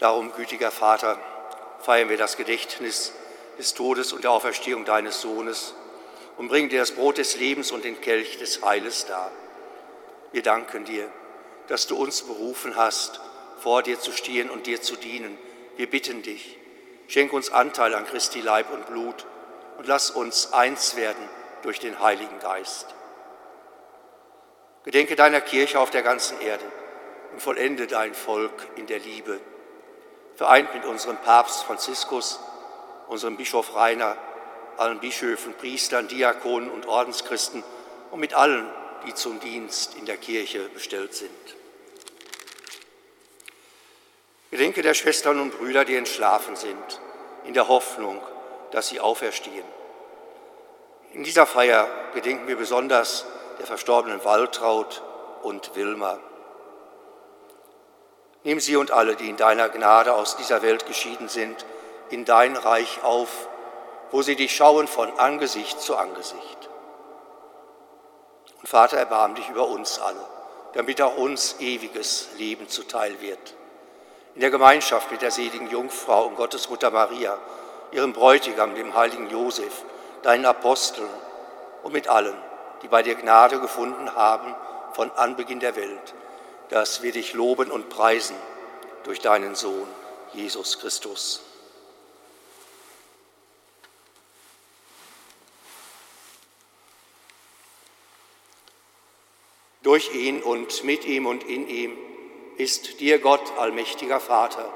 Darum, 0.00 0.32
gütiger 0.32 0.72
Vater, 0.72 1.20
feiern 1.78 2.08
wir 2.08 2.16
das 2.16 2.36
Gedächtnis 2.36 3.12
des 3.58 3.74
Todes 3.74 4.12
und 4.12 4.24
der 4.24 4.32
Auferstehung 4.32 4.84
deines 4.84 5.20
Sohnes 5.20 5.72
und 6.38 6.48
bringen 6.48 6.68
dir 6.68 6.80
das 6.80 6.90
Brot 6.90 7.16
des 7.16 7.36
Lebens 7.36 7.70
und 7.70 7.84
den 7.84 8.00
Kelch 8.00 8.38
des 8.38 8.64
Heiles 8.64 9.06
dar. 9.06 9.30
Wir 10.32 10.42
danken 10.42 10.84
dir, 10.84 11.08
dass 11.68 11.86
du 11.86 11.96
uns 11.96 12.22
berufen 12.22 12.74
hast, 12.74 13.20
vor 13.60 13.84
dir 13.84 14.00
zu 14.00 14.10
stehen 14.10 14.50
und 14.50 14.66
dir 14.66 14.82
zu 14.82 14.96
dienen. 14.96 15.38
Wir 15.76 15.88
bitten 15.88 16.22
dich, 16.22 16.58
Schenk 17.08 17.32
uns 17.32 17.50
Anteil 17.50 17.94
an 17.94 18.06
Christi 18.06 18.40
Leib 18.40 18.72
und 18.72 18.86
Blut 18.86 19.26
und 19.78 19.86
lass 19.86 20.10
uns 20.10 20.52
eins 20.52 20.96
werden 20.96 21.28
durch 21.62 21.78
den 21.78 22.00
Heiligen 22.00 22.38
Geist. 22.40 22.94
Gedenke 24.84 25.16
deiner 25.16 25.40
Kirche 25.40 25.80
auf 25.80 25.90
der 25.90 26.02
ganzen 26.02 26.40
Erde 26.40 26.64
und 27.32 27.42
vollende 27.42 27.86
dein 27.86 28.14
Volk 28.14 28.66
in 28.76 28.86
der 28.86 28.98
Liebe. 28.98 29.40
Vereint 30.36 30.72
mit 30.74 30.84
unserem 30.84 31.16
Papst 31.16 31.64
Franziskus, 31.64 32.38
unserem 33.08 33.36
Bischof 33.36 33.74
Rainer, 33.74 34.16
allen 34.76 35.00
Bischöfen, 35.00 35.54
Priestern, 35.54 36.08
Diakonen 36.08 36.70
und 36.70 36.86
Ordenschristen 36.86 37.64
und 38.10 38.20
mit 38.20 38.34
allen, 38.34 38.68
die 39.06 39.14
zum 39.14 39.40
Dienst 39.40 39.96
in 39.96 40.06
der 40.06 40.16
Kirche 40.16 40.68
bestellt 40.68 41.14
sind. 41.14 41.56
Gedenke 44.50 44.82
der 44.82 44.94
Schwestern 44.94 45.40
und 45.40 45.58
Brüder, 45.58 45.84
die 45.84 45.96
entschlafen 45.96 46.54
sind, 46.54 47.00
in 47.44 47.54
der 47.54 47.66
Hoffnung, 47.66 48.22
dass 48.70 48.88
sie 48.88 49.00
auferstehen. 49.00 49.64
In 51.12 51.24
dieser 51.24 51.46
Feier 51.46 51.88
gedenken 52.14 52.46
wir 52.46 52.56
besonders 52.56 53.26
der 53.58 53.66
verstorbenen 53.66 54.24
Waltraud 54.24 55.02
und 55.42 55.74
Wilma. 55.74 56.20
Nimm 58.44 58.60
sie 58.60 58.76
und 58.76 58.92
alle, 58.92 59.16
die 59.16 59.28
in 59.28 59.36
deiner 59.36 59.68
Gnade 59.68 60.14
aus 60.14 60.36
dieser 60.36 60.62
Welt 60.62 60.86
geschieden 60.86 61.28
sind, 61.28 61.66
in 62.10 62.24
dein 62.24 62.56
Reich 62.56 63.02
auf, 63.02 63.48
wo 64.12 64.22
sie 64.22 64.36
dich 64.36 64.54
schauen 64.54 64.86
von 64.86 65.10
Angesicht 65.18 65.80
zu 65.80 65.96
Angesicht. 65.96 66.68
Und 68.60 68.68
Vater, 68.68 68.96
erbarm 68.96 69.34
dich 69.34 69.48
über 69.48 69.66
uns 69.66 69.98
alle, 69.98 70.24
damit 70.74 71.02
auch 71.02 71.16
uns 71.16 71.56
ewiges 71.58 72.28
Leben 72.38 72.68
zuteil 72.68 73.20
wird 73.20 73.56
in 74.36 74.40
der 74.40 74.50
Gemeinschaft 74.50 75.10
mit 75.10 75.22
der 75.22 75.30
seligen 75.30 75.70
Jungfrau 75.70 76.26
und 76.26 76.36
Gottesmutter 76.36 76.90
Maria, 76.90 77.38
ihrem 77.90 78.12
Bräutigam, 78.12 78.74
dem 78.74 78.94
heiligen 78.94 79.30
Josef, 79.30 79.82
deinen 80.22 80.44
Aposteln 80.44 81.08
und 81.82 81.94
mit 81.94 82.06
allen, 82.06 82.36
die 82.82 82.88
bei 82.88 83.02
dir 83.02 83.14
Gnade 83.14 83.60
gefunden 83.60 84.14
haben 84.14 84.54
von 84.92 85.10
Anbeginn 85.12 85.60
der 85.60 85.74
Welt, 85.74 86.14
dass 86.68 87.02
wir 87.02 87.12
dich 87.12 87.32
loben 87.32 87.70
und 87.70 87.88
preisen 87.88 88.36
durch 89.04 89.20
deinen 89.20 89.54
Sohn, 89.54 89.88
Jesus 90.34 90.80
Christus. 90.80 91.42
Durch 99.82 100.14
ihn 100.14 100.42
und 100.42 100.84
mit 100.84 101.06
ihm 101.06 101.24
und 101.24 101.42
in 101.42 101.66
ihm 101.68 102.05
ist 102.58 103.00
dir 103.00 103.18
Gott, 103.18 103.52
allmächtiger 103.58 104.20
Vater, 104.20 104.72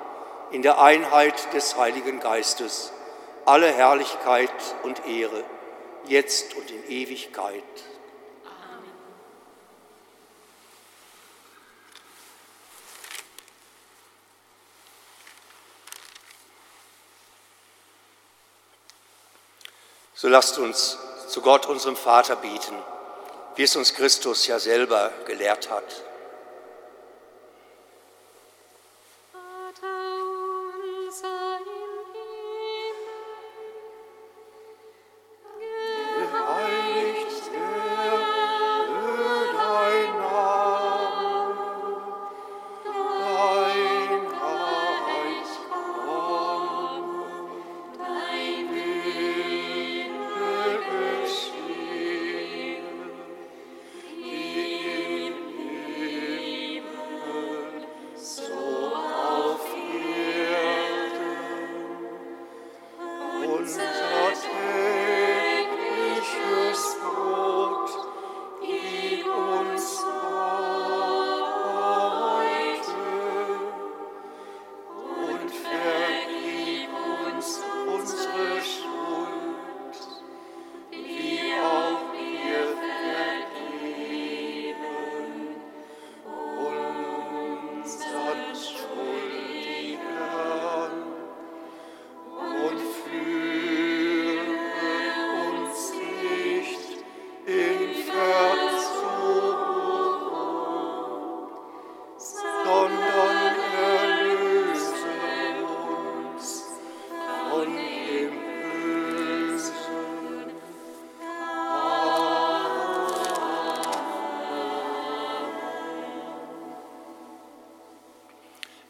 in 0.50 0.62
der 0.62 0.80
Einheit 0.80 1.52
des 1.54 1.76
Heiligen 1.76 2.20
Geistes 2.20 2.92
alle 3.46 3.72
Herrlichkeit 3.72 4.52
und 4.82 5.06
Ehre, 5.06 5.44
jetzt 6.06 6.54
und 6.54 6.70
in 6.70 6.88
Ewigkeit. 6.88 7.64
So 20.14 20.28
lasst 20.28 20.58
uns 20.58 20.98
zu 21.28 21.40
Gott, 21.40 21.64
unserem 21.64 21.96
Vater, 21.96 22.36
bieten, 22.36 22.76
wie 23.56 23.62
es 23.62 23.74
uns 23.74 23.94
Christus 23.94 24.46
ja 24.46 24.58
selber 24.58 25.10
gelehrt 25.24 25.70
hat. 25.70 26.09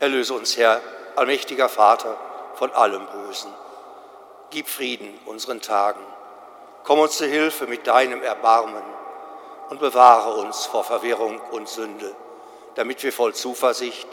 Erlöse 0.00 0.32
uns, 0.32 0.56
Herr, 0.56 0.80
allmächtiger 1.14 1.68
Vater, 1.68 2.16
von 2.54 2.72
allem 2.72 3.06
Bösen. 3.06 3.52
Gib 4.48 4.66
Frieden 4.66 5.18
unseren 5.26 5.60
Tagen. 5.60 6.00
Komm 6.84 7.00
uns 7.00 7.18
zu 7.18 7.26
Hilfe 7.26 7.66
mit 7.66 7.86
deinem 7.86 8.22
Erbarmen 8.22 8.82
und 9.68 9.78
bewahre 9.78 10.40
uns 10.40 10.64
vor 10.64 10.84
Verwirrung 10.84 11.38
und 11.52 11.68
Sünde, 11.68 12.16
damit 12.76 13.02
wir 13.02 13.12
voll 13.12 13.34
Zuversicht 13.34 14.08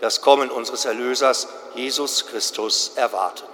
das 0.00 0.20
Kommen 0.20 0.50
unseres 0.50 0.84
Erlösers, 0.84 1.48
Jesus 1.74 2.26
Christus, 2.26 2.92
erwarten. 2.96 3.44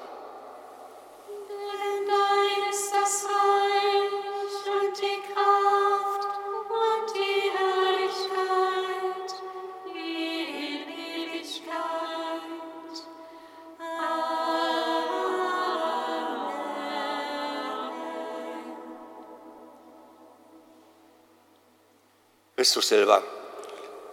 Selber 22.88 23.22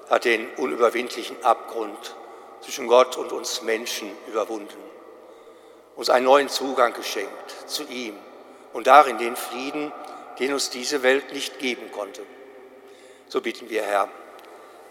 hat 0.09 0.26
den 0.26 0.49
unüberwindlichen 0.55 1.43
Abgrund 1.43 2.15
zwischen 2.61 2.88
Gott 2.88 3.17
und 3.17 3.32
uns 3.32 3.61
Menschen 3.61 4.11
überwunden, 4.28 4.78
uns 5.95 6.09
einen 6.09 6.26
neuen 6.26 6.49
Zugang 6.49 6.93
geschenkt 6.93 7.55
zu 7.67 7.84
ihm 7.84 8.17
und 8.74 8.88
darin 8.88 9.17
den 9.17 9.36
Frieden, 9.36 9.91
den 10.39 10.53
uns 10.53 10.69
diese 10.69 11.03
Welt 11.03 11.34
nicht 11.34 11.59
geben 11.59 11.91
konnte. 11.91 12.21
So 13.28 13.41
bitten 13.41 13.69
wir, 13.69 13.84
Herr, 13.84 14.09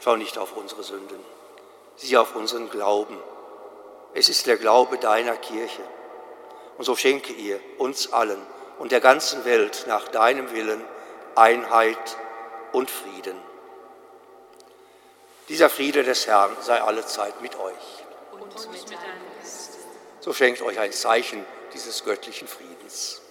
schau 0.00 0.16
nicht 0.16 0.38
auf 0.38 0.56
unsere 0.56 0.82
Sünden, 0.82 1.18
sieh 1.96 2.16
auf 2.16 2.34
unseren 2.36 2.70
Glauben. 2.70 3.16
Es 4.14 4.28
ist 4.28 4.46
der 4.46 4.56
Glaube 4.56 4.98
deiner 4.98 5.36
Kirche. 5.36 5.82
Und 6.78 6.84
so 6.84 6.96
schenke 6.96 7.32
ihr 7.32 7.60
uns 7.78 8.12
allen 8.12 8.40
und 8.78 8.92
der 8.92 9.00
ganzen 9.00 9.44
Welt 9.44 9.84
nach 9.86 10.08
deinem 10.08 10.52
Willen 10.52 10.82
Einheit 11.34 12.16
und 12.72 12.90
Frieden. 12.90 13.51
Dieser 15.52 15.68
Friede 15.68 16.02
des 16.02 16.26
Herrn 16.26 16.56
sei 16.62 16.80
allezeit 16.80 17.42
mit 17.42 17.54
euch. 17.56 17.74
Und 18.40 18.72
mit 18.72 18.98
So 20.20 20.32
schenkt 20.32 20.62
euch 20.62 20.78
ein 20.78 20.92
Zeichen 20.92 21.44
dieses 21.74 22.04
göttlichen 22.04 22.48
Friedens. 22.48 23.21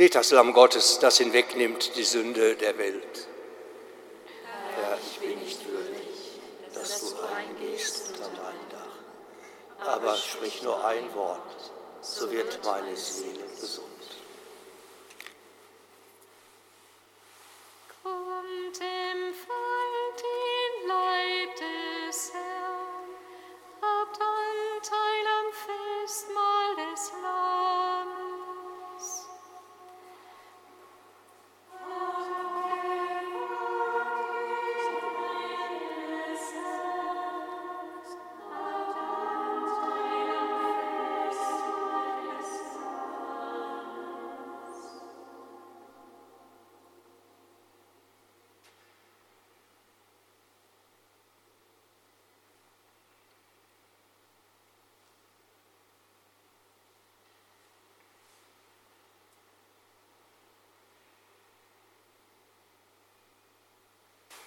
Seht 0.00 0.14
das 0.14 0.30
Lamm 0.30 0.54
Gottes, 0.54 0.98
das 0.98 1.18
hinwegnimmt 1.18 1.94
die 1.94 2.04
Sünde 2.04 2.56
der 2.56 2.78
Welt. 2.78 3.28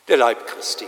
Der 0.08 0.18
Leib 0.18 0.46
Christi. 0.48 0.88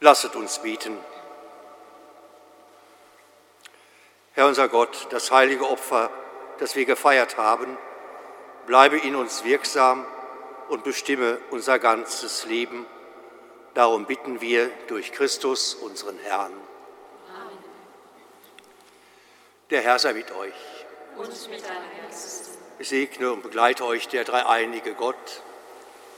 Lasset 0.00 0.36
uns 0.36 0.58
bieten. 0.58 0.98
Herr 4.34 4.46
unser 4.46 4.68
Gott, 4.68 5.06
das 5.10 5.30
heilige 5.30 5.66
Opfer, 5.68 6.10
das 6.58 6.76
wir 6.76 6.84
gefeiert 6.84 7.38
haben, 7.38 7.78
bleibe 8.66 8.98
in 8.98 9.16
uns 9.16 9.44
wirksam 9.44 10.06
und 10.68 10.84
bestimme 10.84 11.38
unser 11.50 11.78
ganzes 11.78 12.44
Leben. 12.44 12.84
Darum 13.72 14.04
bitten 14.04 14.42
wir 14.42 14.70
durch 14.88 15.12
Christus, 15.12 15.74
unseren 15.74 16.18
Herrn. 16.18 16.52
Amen. 17.34 17.58
Der 19.70 19.80
Herr 19.80 19.98
sei 19.98 20.12
mit 20.12 20.30
euch. 20.32 20.54
Und 21.16 21.50
mit 21.50 21.64
deinem. 21.64 21.96
Ich 22.78 22.90
segne 22.90 23.32
und 23.32 23.42
begleite 23.42 23.86
euch 23.86 24.08
der 24.08 24.24
dreieinige 24.24 24.92
Gott, 24.92 25.42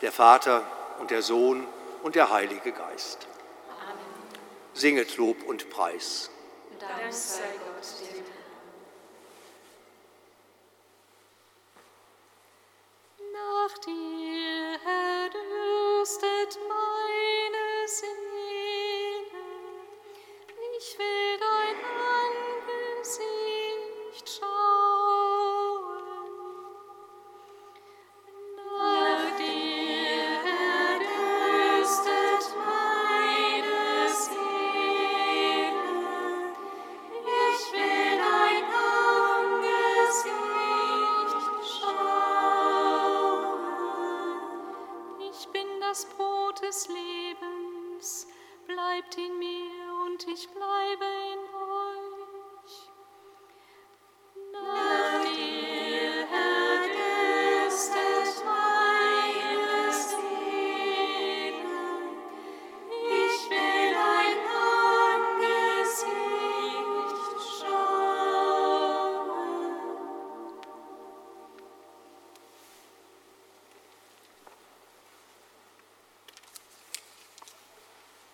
der 0.02 0.10
Vater 0.10 0.64
und 0.98 1.12
der 1.12 1.22
Sohn 1.22 1.64
und 2.02 2.16
der 2.16 2.30
Heilige 2.30 2.72
Geist. 2.72 3.28
Singet 4.78 5.16
Lob 5.16 5.42
und 5.42 5.68
Preis. 5.70 6.30
Dank 6.78 7.12
sei 7.12 7.42
Gott, 7.58 7.84
dem 8.00 8.24
Nach 13.32 13.78
dir, 13.78 14.17